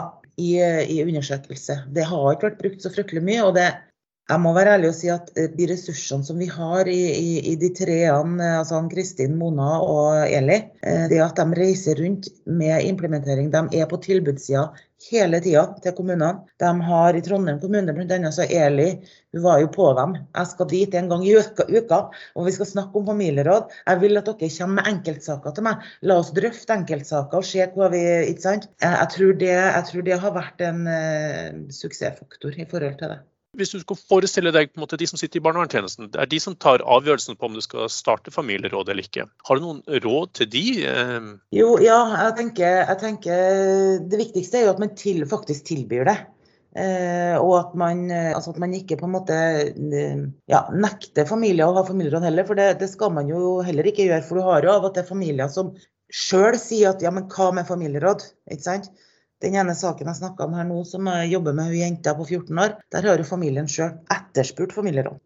i, 0.41 0.57
i, 0.57 1.01
undersøkelse. 1.05 1.83
Det 1.95 2.07
har 2.09 2.31
ikke 2.33 2.49
vært 2.49 2.63
brukt 2.63 2.83
så 2.83 2.91
fryktelig 2.91 3.23
mye. 3.23 3.43
og 3.45 3.53
det 3.59 3.69
jeg 4.25 4.41
må 4.41 4.55
være 4.55 4.71
ærlig 4.73 4.89
og 4.89 4.95
si 4.97 5.09
at 5.13 5.27
eh, 5.37 5.51
de 5.53 5.67
ressursene 5.69 6.25
som 6.25 6.39
vi 6.41 6.47
har 6.49 6.87
i, 6.89 7.01
i, 7.13 7.33
i 7.51 7.53
de 7.61 7.69
treene, 7.77 8.39
eh, 8.41 8.55
altså 8.57 8.79
Kristin, 8.89 9.35
Mona 9.37 9.75
og 9.85 10.15
Eli, 10.25 10.57
eh, 10.81 11.03
det 11.11 11.19
at 11.21 11.37
de 11.37 11.59
reiser 11.59 12.01
rundt 12.01 12.31
med 12.49 12.87
implementering, 12.87 13.51
de 13.53 13.61
er 13.77 13.85
på 13.91 13.99
tilbudssida 14.01 14.71
hele 15.11 15.37
tida 15.45 15.67
til 15.83 15.93
kommunene. 15.93 16.47
De 16.57 16.71
har 16.87 17.13
i 17.13 17.21
Trondheim 17.21 17.59
kommune 17.61 17.93
bl.a. 17.93 18.31
så 18.33 18.47
Eli 18.49 18.87
hun 19.35 19.43
var 19.43 19.59
jo 19.61 19.69
på 19.75 19.91
dem. 19.99 20.17
Jeg 20.23 20.51
skal 20.55 20.69
dit 20.73 20.97
en 20.97 21.11
gang 21.11 21.27
i 21.27 21.35
uka, 21.37 22.01
og 22.33 22.49
vi 22.49 22.55
skal 22.55 22.71
snakke 22.71 22.97
om 22.97 23.05
familieråd. 23.11 23.77
Jeg 23.85 24.01
vil 24.01 24.17
at 24.17 24.31
dere 24.31 24.49
kommer 24.57 24.79
med 24.79 24.91
enkeltsaker 24.93 25.53
til 25.53 25.67
meg. 25.69 25.85
La 26.01 26.17
oss 26.23 26.33
drøfte 26.33 26.79
enkeltsaker 26.79 27.43
og 27.43 27.45
se 27.45 27.69
hva 27.77 27.91
vi 27.93 28.01
Ikke 28.31 28.47
sant. 28.47 28.67
Jeg, 28.81 28.89
jeg, 28.95 29.13
tror, 29.13 29.37
det, 29.45 29.53
jeg 29.53 29.87
tror, 29.91 30.09
det, 30.09 30.19
har 30.25 30.35
vært 30.41 30.65
en 30.71 30.83
uh, 30.89 31.63
suksessfaktor 31.83 32.57
i 32.57 32.65
forhold 32.71 32.97
til 33.03 33.13
det 33.13 33.21
hvis 33.59 33.73
du 33.73 33.79
skal 33.81 33.99
forestille 33.99 34.53
deg 34.55 34.71
på 34.71 34.79
en 34.79 34.85
måte 34.85 34.99
de 34.99 35.07
som 35.09 35.19
sitter 35.19 35.39
i 35.39 35.45
barnevernstjenesten, 35.45 36.11
det 36.13 36.21
er 36.21 36.29
de 36.31 36.39
som 36.43 36.57
tar 36.59 36.83
avgjørelsen 36.83 37.39
på 37.39 37.49
om 37.49 37.57
du 37.57 37.63
skal 37.63 37.89
starte 37.91 38.33
familieråd 38.33 38.91
eller 38.91 39.07
ikke. 39.07 39.27
Har 39.47 39.57
du 39.57 39.65
noen 39.65 39.81
råd 40.05 40.35
til 40.39 40.51
de? 40.53 40.63
Eh? 40.91 41.31
Jo, 41.55 41.75
ja, 41.83 41.99
jeg 42.25 42.37
tenker, 42.41 42.79
jeg 42.83 43.01
tenker 43.01 43.99
Det 44.11 44.21
viktigste 44.21 44.61
er 44.61 44.67
jo 44.67 44.75
at 44.75 44.81
man 44.83 44.95
til, 44.99 45.23
faktisk 45.29 45.67
tilbyr 45.71 46.09
det. 46.09 46.17
Eh, 46.75 47.35
og 47.39 47.53
at 47.61 47.75
man, 47.79 48.05
altså 48.11 48.51
at 48.51 48.59
man, 48.59 48.75
ikke 48.75 48.97
på 48.99 49.07
en 49.07 49.15
måte 49.15 49.35
ja, 50.51 50.65
nekter 50.75 51.27
familier 51.29 51.69
å 51.69 51.77
ha 51.77 51.85
familieråd 51.87 52.27
heller, 52.27 52.47
for 52.47 52.59
det, 52.59 52.73
det, 52.81 52.91
skal 52.91 53.13
man 53.15 53.31
jo 53.31 53.59
heller 53.65 53.87
ikke 53.87 54.09
gjøre. 54.09 54.23
For 54.27 54.39
du 54.39 54.47
har 54.49 54.67
jo 54.67 54.75
av 54.75 54.89
og 54.89 54.95
til 54.97 55.07
familier 55.07 55.51
som 55.51 55.71
sjøl 56.11 56.57
sier 56.59 56.93
at 56.93 57.03
ja, 57.03 57.13
men 57.15 57.29
hva 57.31 57.51
med 57.55 57.69
familieråd? 57.69 58.27
Ikke 58.51 58.67
sant? 58.67 58.91
Den 59.43 59.57
ene 59.59 59.75
saken 59.75 60.07
jeg 60.07 60.19
snakka 60.21 60.45
om 60.47 60.55
her 60.55 60.67
nå, 60.67 60.79
som 60.87 61.09
jobber 61.27 61.55
med 61.57 61.71
hun 61.71 61.79
jenta 61.81 62.15
på 62.15 62.27
14 62.27 62.61
år, 62.63 62.77
der 62.93 63.09
har 63.09 63.19
jo 63.19 63.27
familien 63.27 63.67
sjøl 63.69 63.97
etterspurt 64.13 64.75
familieråd. 64.75 65.19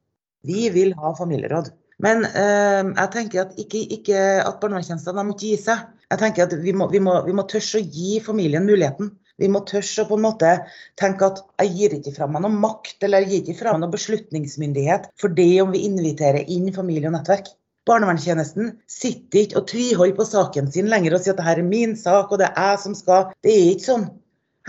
Vi 0.50 0.70
vil 0.74 0.96
ha 0.98 1.14
familieråd. 1.18 1.70
Men 2.04 2.24
eh, 2.26 2.84
jeg 2.88 3.12
tenker 3.16 3.44
at 3.44 3.58
ikke, 3.60 3.82
ikke 4.00 4.20
at 4.40 4.60
barnevernstjenestene 4.62 5.26
må 5.28 5.36
gi 5.40 5.56
seg. 5.60 5.88
Jeg 6.10 6.22
tenker 6.22 6.48
at 6.48 6.56
vi 6.64 6.74
må, 6.74 6.88
vi, 6.92 7.02
må, 7.04 7.18
vi 7.26 7.36
må 7.36 7.46
tørre 7.52 7.82
å 7.82 7.90
gi 7.98 8.22
familien 8.24 8.66
muligheten. 8.68 9.12
Vi 9.40 9.48
må 9.52 9.62
tørre 9.68 10.04
å 10.04 10.08
på 10.08 10.18
en 10.18 10.26
måte 10.26 10.54
tenke 11.00 11.28
at 11.28 11.42
jeg 11.62 11.76
gir 11.76 11.96
ikke 12.00 12.16
fra 12.16 12.28
meg 12.32 12.44
noe 12.44 12.56
makt 12.56 13.06
eller 13.08 13.24
jeg 13.24 13.32
gir 13.32 13.44
ikke 13.44 13.60
fra 13.62 13.76
meg 13.76 13.84
noe 13.84 13.94
beslutningsmyndighet 13.94 15.12
for 15.20 15.36
det 15.36 15.52
om 15.64 15.72
vi 15.76 15.86
inviterer 15.88 16.50
inn 16.52 16.72
familie 16.76 17.12
og 17.12 17.16
nettverk. 17.16 17.52
Barnevernstjenesten 17.88 18.74
sitter 18.90 19.46
ikke 19.46 19.62
og 19.62 19.70
tviholder 19.72 20.18
på 20.18 20.26
saken 20.28 20.68
sin 20.74 20.90
lenger 20.92 21.16
og 21.16 21.24
sier 21.24 21.36
at 21.36 21.40
dette 21.40 21.56
er 21.56 21.70
min 21.70 21.96
sak, 21.98 22.32
og 22.32 22.42
det 22.42 22.50
er 22.50 22.74
jeg 22.74 22.82
som 22.84 22.98
skal. 22.98 23.32
Det 23.46 23.54
er 23.54 23.72
ikke 23.76 23.88
sånn. 23.88 24.10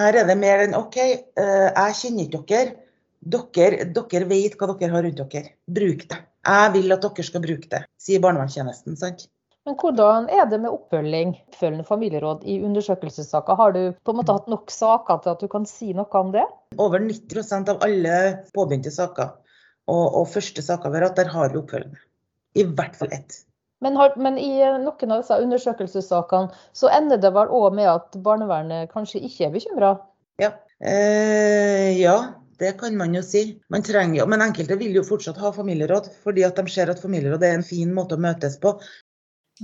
Her 0.00 0.20
er 0.22 0.30
det 0.30 0.38
mer 0.40 0.62
enn 0.64 0.76
OK, 0.78 0.96
eh, 1.00 1.66
jeg 1.68 1.98
kjenner 1.98 2.28
ikke 2.28 2.44
dere. 2.48 2.76
Dere, 3.20 3.84
dere 3.92 4.28
vet 4.30 4.54
hva 4.56 4.70
dere 4.72 4.94
har 4.94 5.04
rundt 5.04 5.20
dere. 5.34 5.52
Bruk 5.68 6.06
det. 6.08 6.22
Jeg 6.46 6.72
vil 6.78 6.94
at 6.94 7.04
dere 7.04 7.26
skal 7.26 7.44
bruke 7.44 7.68
det, 7.74 7.82
sier 8.00 8.22
barnevernstjenesten. 8.24 8.96
sant? 8.96 9.26
Men 9.68 9.76
hvordan 9.76 10.30
er 10.32 10.46
det 10.48 10.56
med 10.62 10.72
oppfølging, 10.72 11.34
oppfølgende 11.52 11.84
familieråd 11.84 12.46
i 12.48 12.56
undersøkelsessaker? 12.64 13.58
Har 13.60 13.74
du 13.76 13.82
på 13.92 14.14
en 14.14 14.18
måte 14.22 14.32
hatt 14.32 14.48
nok 14.48 14.72
saker 14.72 15.20
til 15.20 15.34
at 15.34 15.44
du 15.44 15.50
kan 15.52 15.66
si 15.68 15.92
noe 15.96 16.08
om 16.22 16.32
det? 16.32 16.46
Over 16.80 17.04
90% 17.04 17.68
av 17.74 17.84
alle 17.84 18.16
påbegynte 18.56 18.92
saker 18.94 19.34
og, 19.90 20.06
og 20.22 20.30
første 20.32 20.64
saker 20.64 20.90
vi 20.90 21.00
har 21.00 21.10
hatt, 21.10 21.20
der 21.20 21.32
har 21.34 21.52
vi 21.52 21.60
oppfølgende. 21.60 22.00
I 22.58 22.66
hvert 22.66 22.96
fall 22.98 23.12
ett. 23.14 23.44
Men, 23.80 23.96
har, 23.96 24.12
men, 24.20 24.36
i 24.38 24.58
noen 24.60 25.14
av 25.14 25.22
disse 25.22 25.38
undersøkelsessakene 25.40 26.52
så 26.76 26.90
ender 26.92 27.20
det 27.20 27.30
vel 27.32 27.48
òg 27.48 27.76
med 27.78 27.88
at 27.88 28.18
barnevernet 28.24 28.90
kanskje 28.92 29.22
ikke 29.24 29.46
er 29.48 29.54
bekymra? 29.54 29.94
Ja. 30.42 30.52
Eh, 30.84 31.96
ja, 31.96 32.16
det 32.60 32.74
kan 32.80 32.96
man 32.96 33.14
jo 33.16 33.22
si. 33.24 33.44
Man 33.72 33.84
trenger, 33.86 34.28
men 34.28 34.44
enkelte 34.44 34.76
vil 34.80 34.98
jo 34.98 35.06
fortsatt 35.06 35.40
ha 35.40 35.52
familieråd, 35.56 36.10
fordi 36.24 36.44
at 36.44 36.60
de 36.60 36.72
ser 36.72 36.92
at 36.92 37.00
familieråd 37.00 37.46
er 37.46 37.56
en 37.56 37.64
fin 37.64 37.92
måte 37.96 38.18
å 38.18 38.20
møtes 38.20 38.58
på. 38.60 38.74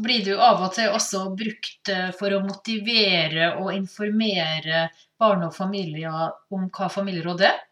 Blir 0.00 0.24
du 0.24 0.34
av 0.36 0.60
og 0.64 0.74
til 0.76 0.92
også 0.92 1.22
brukt 1.36 1.92
eh, 1.92 2.10
for 2.16 2.32
å 2.36 2.42
motivere 2.44 3.54
og 3.60 3.72
informere 3.72 4.86
barn 5.20 5.44
og 5.46 5.54
familier 5.56 6.32
om 6.52 6.66
hva 6.68 6.88
familieråd 6.92 7.46
er? 7.48 7.62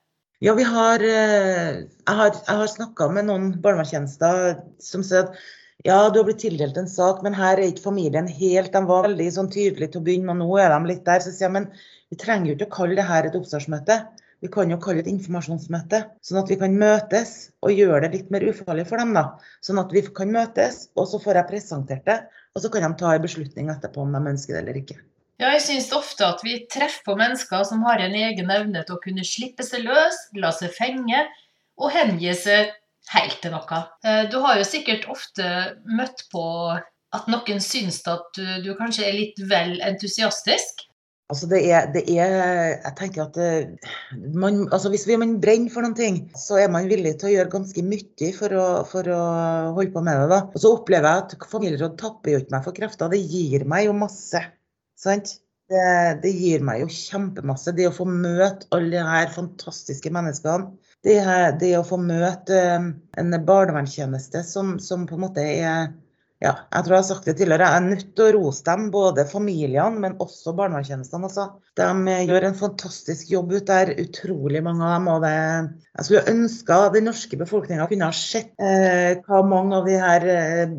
Ja, 0.43 0.55
vi 0.55 0.65
har, 0.67 1.01
eh, 1.01 1.75
jeg 1.87 2.17
har, 2.19 2.33
jeg 2.35 2.57
har 2.61 2.71
snakka 2.71 3.07
med 3.15 3.29
noen 3.29 3.53
barnevernstjenester 3.63 4.57
som 4.83 5.05
sier 5.07 5.29
at 5.29 5.37
ja, 5.87 5.99
du 6.11 6.19
har 6.19 6.27
blitt 6.27 6.41
tildelt 6.43 6.77
en 6.81 6.89
sak, 6.91 7.21
men 7.23 7.37
her 7.39 7.61
er 7.61 7.69
ikke 7.69 7.85
familien 7.85 8.27
helt 8.27 8.73
De 8.73 8.83
var 8.89 9.07
veldig 9.07 9.29
sånn 9.37 9.51
tydelige 9.53 9.93
til 9.95 10.03
å 10.03 10.05
begynne 10.09 10.33
med, 10.33 10.43
nå 10.43 10.59
er 10.59 10.75
de 10.75 10.91
litt 10.91 11.05
der. 11.07 11.23
Så 11.23 11.31
sier 11.31 11.47
jeg 11.47 11.55
men 11.55 11.69
vi 12.11 12.19
trenger 12.19 12.51
jo 12.51 12.57
ikke 12.59 12.71
å 12.71 12.75
kalle 12.79 12.99
det 12.99 13.07
her 13.09 13.29
et 13.29 13.39
oppstartsmøte. 13.39 13.99
Vi 14.45 14.51
kan 14.59 14.75
jo 14.75 14.81
kalle 14.83 15.01
det 15.01 15.07
et 15.07 15.15
informasjonsmøte, 15.15 16.03
sånn 16.25 16.43
at 16.43 16.51
vi 16.53 16.59
kan 16.61 16.75
møtes 16.83 17.35
og 17.65 17.73
gjøre 17.73 18.03
det 18.05 18.13
litt 18.19 18.35
mer 18.35 18.45
ufarlig 18.51 18.89
for 18.91 19.01
dem. 19.01 19.15
da. 19.17 19.27
Sånn 19.65 19.81
at 19.81 19.95
vi 19.95 20.03
kan 20.19 20.35
møtes, 20.35 20.89
og 20.99 21.09
så 21.13 21.23
får 21.23 21.41
jeg 21.41 21.51
presentert 21.55 22.05
det, 22.11 22.21
og 22.55 22.65
så 22.65 22.75
kan 22.75 22.85
de 22.85 22.93
ta 23.01 23.15
en 23.15 23.25
beslutning 23.25 23.71
etterpå 23.73 24.03
om 24.03 24.13
de 24.13 24.35
ønsker 24.35 24.57
det 24.57 24.65
eller 24.65 24.83
ikke. 24.83 24.99
Ja, 25.43 25.51
jeg 25.57 25.65
syns 25.65 25.91
ofte 25.97 26.29
at 26.29 26.45
vi 26.47 26.61
treffer 26.71 27.03
på 27.09 27.17
mennesker 27.19 27.65
som 27.67 27.83
har 27.89 28.03
en 28.03 28.15
egen 28.15 28.51
evne 28.55 28.85
til 28.87 28.97
å 28.97 29.03
kunne 29.03 29.27
slippe 29.27 29.67
seg 29.67 29.83
løs, 29.87 30.19
la 30.39 30.53
seg 30.55 30.71
fenge 30.77 31.25
og 31.81 31.91
hengi 31.91 32.31
seg 32.39 32.71
helt 33.11 33.41
til 33.43 33.55
noe. 33.55 33.81
Eh, 34.07 34.25
du 34.31 34.39
har 34.45 34.61
jo 34.61 34.67
sikkert 34.69 35.09
ofte 35.11 35.49
møtt 35.91 36.27
på 36.33 36.45
at 37.15 37.31
noen 37.31 37.61
syns 37.63 38.01
at 38.11 38.31
du, 38.39 38.47
du 38.63 38.73
kanskje 38.79 39.09
er 39.09 39.19
litt 39.19 39.43
vel 39.51 39.81
entusiastisk? 39.85 40.87
Altså 41.33 41.49
det 41.49 41.61
er, 41.73 41.87
det 41.95 42.03
er, 42.13 42.35
jeg 42.85 42.95
tenker 42.99 43.23
at 43.25 43.37
det, 43.39 43.53
man, 44.37 44.67
altså 44.77 44.91
Hvis 44.93 45.07
man 45.19 45.39
brenner 45.41 45.73
for 45.73 45.83
noen 45.83 45.97
ting, 45.97 46.19
så 46.37 46.59
er 46.61 46.69
man 46.71 46.91
villig 46.91 47.15
til 47.19 47.31
å 47.31 47.33
gjøre 47.33 47.55
ganske 47.55 47.85
mye 47.87 48.29
for 48.37 48.55
å, 48.61 48.67
for 48.87 49.09
å 49.09 49.23
holde 49.79 49.95
på 49.95 50.03
med 50.05 50.21
det. 50.21 50.29
da. 50.31 50.43
Og 50.53 50.61
Så 50.61 50.75
opplever 50.77 51.09
jeg 51.09 51.25
at 51.25 51.49
familieråd 51.51 51.97
tapper 51.99 52.37
jo 52.37 52.43
ikke 52.45 52.55
meg 52.55 52.69
for 52.69 52.77
krefter. 52.77 53.11
Det 53.11 53.23
gir 53.25 53.65
meg 53.67 53.89
jo 53.89 53.97
masse. 53.97 54.45
Sant? 55.01 55.39
Det, 55.73 55.85
det, 56.21 56.31
gir 56.37 56.65
meg 56.65 56.83
jo 56.83 56.91
kjempemasse. 56.93 57.73
Det 57.77 57.89
å 57.89 57.95
få 57.95 58.05
møte 58.09 58.69
alle 58.75 58.93
de 58.93 59.05
her 59.09 59.31
fantastiske 59.33 60.13
menneskene. 60.13 60.75
Det, 61.05 61.19
det 61.61 61.73
å 61.79 61.85
få 61.87 61.99
møte 62.01 62.59
eh, 62.61 62.89
en 63.21 63.37
barnevernstjeneste 63.49 64.45
som, 64.49 64.77
som, 64.81 65.07
på 65.09 65.17
en 65.17 65.25
måte 65.25 65.45
er 65.45 65.93
ja, 66.43 66.53
jeg 66.75 66.85
tror 66.85 66.93
jeg 66.93 67.01
har 67.01 67.07
sagt 67.07 67.27
det 67.29 67.35
tidligere. 67.39 67.67
Jeg 67.71 67.81
er 67.81 67.85
nødt 67.87 68.09
til 68.19 68.25
å 68.27 68.33
rose 68.35 68.65
dem, 68.67 68.89
både 68.93 69.25
familiene, 69.31 70.01
men 70.03 70.17
også 70.21 70.53
barnevernstjenestene. 70.59 71.29
Altså. 71.31 71.47
De 71.79 71.87
eh, 72.13 72.25
gjør 72.29 72.49
en 72.51 72.59
fantastisk 72.59 73.31
jobb 73.33 73.55
ut 73.55 73.69
der, 73.71 73.95
utrolig 74.03 74.61
mange 74.67 74.85
av 74.85 74.97
dem. 74.99 75.09
og 75.15 75.25
det, 75.25 75.35
Jeg 75.95 76.09
skulle 76.09 76.35
ønske 76.35 76.81
den 76.97 77.09
norske 77.09 77.39
befolkninga 77.41 77.87
kunne 77.89 78.11
ha 78.11 78.17
sett 78.19 78.53
eh, 78.61 79.23
hva 79.25 79.45
mange 79.47 79.79
av 79.79 79.89
de 79.89 80.01
her 80.03 80.27
eh, 80.35 80.75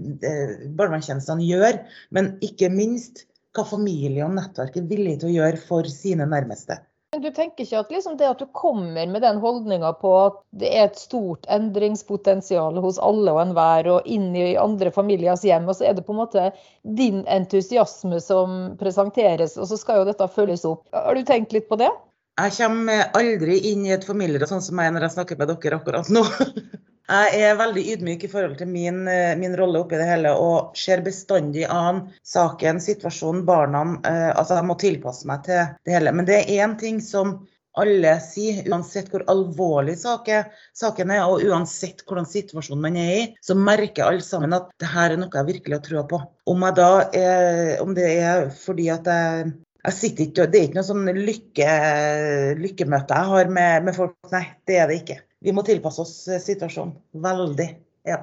barnevernstjenestene 0.76 1.48
gjør, 1.48 1.80
men 2.14 2.36
ikke 2.46 2.70
minst 2.74 3.26
hva 3.56 3.66
familie 3.68 4.26
og 4.26 4.36
nettverk 4.36 4.76
er 4.80 4.90
villig 4.90 5.20
til 5.22 5.32
å 5.32 5.38
gjøre 5.40 5.62
for 5.70 5.88
sine 5.92 6.28
nærmeste. 6.30 6.82
Men 7.16 7.22
du 7.24 7.30
tenker 7.32 7.64
ikke 7.64 7.80
at 7.80 7.92
liksom 7.94 8.18
det 8.20 8.28
at 8.28 8.42
du 8.44 8.48
kommer 8.52 9.06
med 9.08 9.24
den 9.24 9.38
holdninga 9.40 9.94
på 10.02 10.10
at 10.20 10.42
det 10.60 10.72
er 10.76 10.90
et 10.90 10.98
stort 11.00 11.46
endringspotensial 11.48 12.76
hos 12.84 13.00
alle 13.00 13.32
og 13.32 13.40
enhver, 13.40 13.88
og 13.88 14.10
inn 14.12 14.34
i 14.36 14.58
andre 14.60 14.92
familiers 14.92 15.46
hjem, 15.48 15.70
og 15.72 15.78
så 15.78 15.88
er 15.88 15.96
det 15.96 16.04
på 16.04 16.12
en 16.12 16.20
måte 16.20 16.50
din 17.00 17.22
entusiasme 17.32 18.20
som 18.20 18.76
presenteres, 18.82 19.56
og 19.56 19.70
så 19.72 19.80
skal 19.80 20.02
jo 20.02 20.10
dette 20.10 20.28
følges 20.36 20.68
opp. 20.68 20.84
Har 20.92 21.16
du 21.16 21.24
tenkt 21.24 21.56
litt 21.56 21.70
på 21.72 21.80
det? 21.80 21.94
Jeg 22.36 22.52
kommer 22.58 23.06
aldri 23.16 23.62
inn 23.72 23.86
i 23.88 23.94
et 23.96 24.04
familieråd 24.04 24.52
sånn 24.52 24.64
som 24.66 24.76
meg 24.76 24.92
når 24.92 25.08
jeg 25.08 25.16
snakker 25.16 25.40
med 25.40 25.54
dere 25.54 25.80
akkurat 25.80 26.12
nå. 26.12 26.26
Jeg 27.06 27.42
er 27.46 27.58
veldig 27.60 27.82
ydmyk 27.94 28.24
i 28.26 28.30
forhold 28.30 28.56
til 28.58 28.70
min, 28.72 29.04
eh, 29.08 29.36
min 29.38 29.54
rolle 29.58 29.84
oppi 29.84 29.98
det 30.00 30.08
hele 30.10 30.32
og 30.42 30.78
ser 30.80 31.04
bestandig 31.06 31.68
an 31.70 32.08
saken, 32.26 32.80
situasjonen, 32.82 33.44
barna. 33.46 33.84
Eh, 34.02 34.32
altså 34.34 34.58
jeg 34.58 34.66
må 34.66 34.78
tilpasse 34.82 35.28
meg 35.30 35.44
til 35.46 35.68
det 35.86 35.94
hele. 35.94 36.14
Men 36.16 36.26
det 36.26 36.40
er 36.40 36.66
én 36.66 36.74
ting 36.80 36.98
som 37.02 37.44
alle 37.78 38.16
sier, 38.24 38.64
uansett 38.72 39.12
hvor 39.12 39.26
alvorlig 39.30 39.98
saken 40.00 41.12
er, 41.12 41.26
og 41.28 41.44
uansett 41.44 42.02
hvordan 42.08 42.26
situasjonen 42.26 42.82
man 42.82 42.98
er 42.98 43.12
i, 43.18 43.28
så 43.44 43.54
merker 43.54 44.08
alle 44.08 44.24
sammen 44.26 44.56
at 44.56 44.72
det 44.82 44.90
her 44.90 45.12
er 45.12 45.20
noe 45.20 45.30
jeg 45.30 45.50
virkelig 45.52 45.78
har 45.78 45.86
trua 45.86 46.06
på. 46.10 46.22
Om, 46.50 46.66
da 46.74 46.90
er, 47.12 47.76
om 47.84 47.94
det 47.94 48.08
er 48.16 48.50
fordi 48.56 48.90
at 48.96 49.06
jeg 49.12 49.52
ikke, 50.24 50.48
Det 50.48 50.58
er 50.58 50.64
ikke 50.66 50.80
noe 50.80 50.88
sånn 50.88 51.06
lykke, 51.14 51.70
lykkemøte 52.58 53.20
jeg 53.20 53.34
har 53.36 53.56
med, 53.60 53.86
med 53.86 54.00
folk. 54.00 54.18
Nei, 54.32 54.46
det 54.66 54.80
er 54.82 54.90
det 54.90 55.02
ikke 55.04 55.22
vi 55.46 55.54
må 55.54 55.64
tilpasse 55.66 56.02
oss 56.02 56.16
eh, 56.28 56.42
situasjonen. 56.42 56.96
Veldig. 57.26 57.70
Ja. 58.06 58.20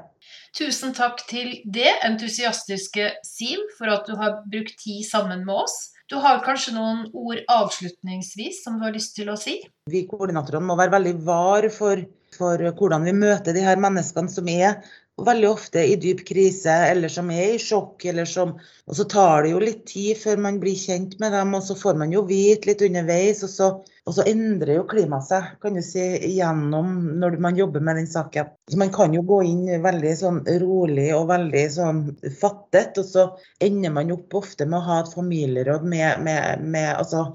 Tusen 0.55 0.93
takk 0.95 1.25
til 1.27 1.57
det 1.75 1.91
entusiastiske 2.07 3.09
Siv 3.27 3.65
for 3.79 3.91
at 3.91 4.07
du 4.07 4.15
har 4.19 4.43
brukt 4.47 4.77
tid 4.83 5.03
sammen 5.07 5.43
med 5.47 5.65
oss. 5.65 5.93
Du 6.11 6.19
har 6.23 6.43
kanskje 6.45 6.75
noen 6.77 7.07
ord 7.17 7.41
avslutningsvis 7.51 8.61
som 8.65 8.77
du 8.79 8.85
har 8.87 8.95
lyst 8.95 9.15
til 9.17 9.31
å 9.33 9.37
si? 9.39 9.57
Vi 9.91 10.05
koordinatorene 10.11 10.69
må 10.69 10.77
være 10.79 10.95
veldig 10.99 11.15
var 11.25 11.67
for, 11.73 12.03
for 12.37 12.67
hvordan 12.79 13.07
vi 13.09 13.15
møter 13.17 13.57
de 13.57 13.65
her 13.65 13.81
menneskene 13.81 14.31
som 14.31 14.51
er 14.53 14.83
veldig 15.21 15.49
ofte 15.49 15.83
i 15.85 15.97
dyp 16.01 16.23
krise, 16.27 16.73
eller 16.91 17.11
som 17.13 17.31
er 17.31 17.55
i 17.55 17.59
sjokk. 17.61 18.05
eller 18.09 18.25
som, 18.25 18.55
Og 18.87 18.97
så 18.97 19.05
tar 19.05 19.43
det 19.43 19.53
jo 19.53 19.61
litt 19.63 19.85
tid 19.87 20.17
før 20.17 20.41
man 20.41 20.61
blir 20.61 20.79
kjent 20.79 21.19
med 21.21 21.33
dem, 21.33 21.55
og 21.55 21.63
så 21.63 21.77
får 21.79 21.99
man 22.01 22.13
jo 22.13 22.25
vite 22.27 22.71
litt 22.71 22.83
underveis. 22.83 23.43
Og 23.45 23.51
så, 23.53 23.69
og 24.07 24.17
så 24.17 24.25
endrer 24.29 24.79
jo 24.79 24.87
klimaet 24.89 25.29
seg 25.29 25.53
kan 25.63 25.77
du 25.77 25.83
si, 25.85 26.07
gjennom 26.37 26.95
når 27.21 27.39
man 27.45 27.61
jobber 27.61 27.85
med 27.85 28.01
den 28.01 28.11
saken. 28.11 28.51
Så 28.71 28.81
Man 28.81 28.93
kan 28.95 29.15
jo 29.15 29.23
gå 29.23 29.43
inn 29.47 29.67
veldig 29.85 30.17
sånn 30.19 30.43
rolig 30.65 31.11
og 31.15 31.29
veldig 31.31 31.65
sånn 31.77 32.03
fattet, 32.41 32.99
og 32.99 33.07
så 33.07 33.29
ender 33.61 33.95
man 33.95 34.13
opp 34.17 34.35
ofte 34.43 34.67
med 34.67 34.81
å 34.81 34.87
ha 34.89 35.01
et 35.03 35.15
familieråd 35.15 35.85
med, 35.85 36.23
med, 36.25 36.65
med 36.65 36.95
altså, 36.97 37.33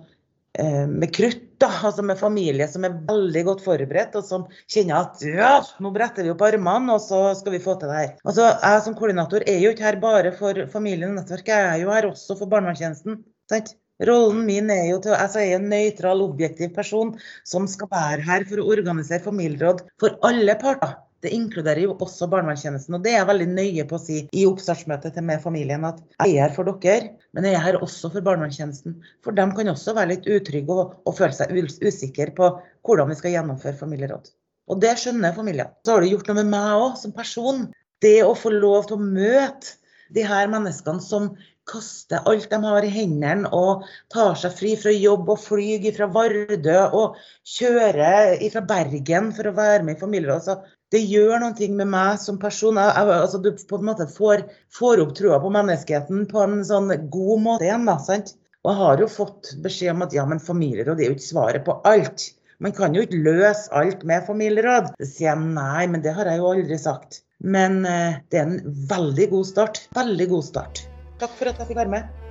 med 0.89 1.13
krutt, 1.13 1.43
da, 1.61 1.69
altså 1.89 2.03
med 2.05 2.19
familie 2.19 2.67
som 2.69 2.85
er 2.85 2.99
veldig 3.07 3.43
godt 3.47 3.63
forberedt, 3.65 4.15
og 4.19 4.25
som 4.25 4.45
kjenner 4.69 5.07
at 5.07 5.23
ja, 5.25 5.53
nå 5.83 5.91
bretter 5.95 6.27
vi 6.27 6.33
opp 6.33 6.43
armene, 6.45 6.97
og 6.97 7.01
så 7.03 7.21
skal 7.37 7.55
vi 7.55 7.63
få 7.63 7.77
til 7.81 7.91
det 7.91 7.97
her. 7.97 8.13
Altså, 8.25 8.51
Jeg 8.61 8.85
som 8.85 8.97
koordinator 8.97 9.45
er 9.45 9.59
jo 9.63 9.73
ikke 9.73 9.87
her 9.87 9.99
bare 10.01 10.35
for 10.37 10.63
familien 10.73 11.13
og 11.13 11.21
nettverket, 11.21 11.53
jeg 11.53 11.73
er 11.73 11.83
jo 11.83 11.93
her 11.93 12.09
også 12.11 12.37
for 12.39 12.53
barnevernstjenesten. 12.53 13.21
sant? 13.49 13.75
Rollen 14.05 14.43
min 14.45 14.69
er 14.69 14.91
jo 14.91 14.99
til 15.01 15.15
altså 15.17 15.41
jeg 15.41 15.55
er 15.55 15.61
en 15.61 15.71
nøytral, 15.71 16.21
objektiv 16.21 16.69
person 16.75 17.15
som 17.49 17.65
skal 17.69 17.89
være 17.89 18.21
her 18.27 18.45
for 18.49 18.61
å 18.61 18.67
organisere 18.75 19.25
familieråd 19.25 19.81
for 20.01 20.19
alle 20.27 20.53
parter. 20.61 20.99
Det 21.25 21.31
inkluderer 21.33 21.81
jo 21.81 21.95
også 21.95 22.27
barnevernstjenesten. 22.29 22.93
Og 22.97 23.03
det 23.05 23.13
er 23.13 23.21
jeg 23.21 23.29
veldig 23.31 23.47
nøye 23.51 23.85
på 23.89 23.97
å 23.97 24.01
si 24.01 24.19
i 24.29 24.43
oppstartsmøtet 24.49 25.17
med 25.25 25.41
familien, 25.41 25.85
at 25.87 26.01
jeg 26.19 26.35
er 26.35 26.45
her 26.45 26.53
for 26.55 26.69
dere, 26.85 27.15
men 27.33 27.47
jeg 27.47 27.57
er 27.57 27.65
her 27.65 27.79
også 27.81 28.11
for 28.13 28.25
barnevernstjenesten. 28.27 28.99
For 29.25 29.37
de 29.37 29.47
kan 29.57 29.73
også 29.73 29.95
være 29.97 30.13
litt 30.13 30.29
utrygge 30.29 30.77
og, 30.77 30.93
og 31.07 31.17
føle 31.17 31.33
seg 31.33 31.55
usikre 31.57 32.29
på 32.37 32.51
hvordan 32.85 33.09
vi 33.11 33.17
skal 33.17 33.33
gjennomføre 33.33 33.81
familieråd. 33.81 34.29
Og 34.67 34.79
det 34.83 34.93
skjønner 34.99 35.35
familien. 35.35 35.73
Så 35.85 35.95
har 35.95 36.03
det 36.03 36.13
gjort 36.13 36.29
noe 36.29 36.41
med 36.41 36.53
meg 36.53 36.71
òg, 36.77 36.95
som 37.01 37.15
person. 37.15 37.67
Det 38.03 38.19
å 38.21 38.33
få 38.37 38.51
lov 38.53 38.89
til 38.89 38.99
å 38.99 39.05
møte 39.05 39.77
de 40.13 40.23
her 40.27 40.49
menneskene 40.51 41.01
som 41.03 41.31
kaster 41.67 42.23
alt 42.29 42.47
de 42.51 42.59
har 42.63 42.85
i 42.85 42.91
hendene 42.91 43.49
og 43.55 43.83
tar 44.13 44.37
seg 44.39 44.53
fri 44.55 44.73
fra 44.79 44.93
jobb 44.93 45.27
og 45.33 45.41
flyr 45.43 45.87
fra 45.97 46.07
Vardø 46.13 46.77
og 46.95 47.17
kjører 47.57 48.39
fra 48.53 48.63
Bergen 48.69 49.33
for 49.35 49.49
å 49.49 49.55
være 49.57 49.83
med 49.83 49.97
i 49.97 49.99
familieråd. 49.99 50.63
Det 50.93 51.01
gjør 51.03 51.41
noe 51.43 51.69
med 51.75 51.89
meg 51.91 52.19
som 52.23 52.37
person. 52.39 52.77
Altså, 52.79 53.41
du 53.43 53.49
på 53.51 53.79
en 53.79 53.87
måte 53.89 54.07
får, 54.07 54.45
får 54.71 55.03
opp 55.03 55.13
trua 55.17 55.39
på 55.43 55.51
menneskeheten 55.51 56.27
på 56.31 56.43
en 56.45 56.61
sånn 56.67 56.93
god 57.11 57.43
måte 57.43 57.67
igjen. 57.67 57.87
Da, 57.89 57.97
sant? 58.03 58.35
Og 58.63 58.71
jeg 58.71 58.79
har 58.81 59.03
jo 59.03 59.09
fått 59.11 59.51
beskjed 59.63 59.93
om 59.95 60.05
at 60.07 60.15
ja, 60.15 60.25
men 60.27 60.43
familieråd 60.43 60.99
er 60.99 61.11
jo 61.11 61.17
ikke 61.17 61.27
svaret 61.27 61.65
på 61.67 61.77
alt. 61.87 62.29
Man 62.63 62.73
kan 62.73 62.95
jo 62.95 63.03
ikke 63.05 63.19
løse 63.21 63.67
alt 63.75 64.05
med 64.07 64.25
familieråd. 64.27 64.93
Så 64.97 65.09
sier 65.11 65.29
jeg 65.33 65.49
nei, 65.53 65.87
men 65.91 66.03
det 66.05 66.15
har 66.17 66.29
jeg 66.31 66.41
jo 66.41 66.53
aldri 66.53 66.79
sagt. 66.81 67.21
Men 67.43 67.83
eh, 67.85 68.21
det 68.31 68.39
er 68.39 68.47
en 68.47 68.79
veldig 68.89 69.27
god 69.35 69.51
start. 69.51 69.83
Veldig 69.97 70.31
god 70.31 70.47
start. 70.47 70.87
Takk 71.21 71.35
for 71.37 71.51
at 71.51 71.61
jeg 71.61 71.69
fikk 71.69 71.83
være 71.83 71.93
med. 71.93 72.26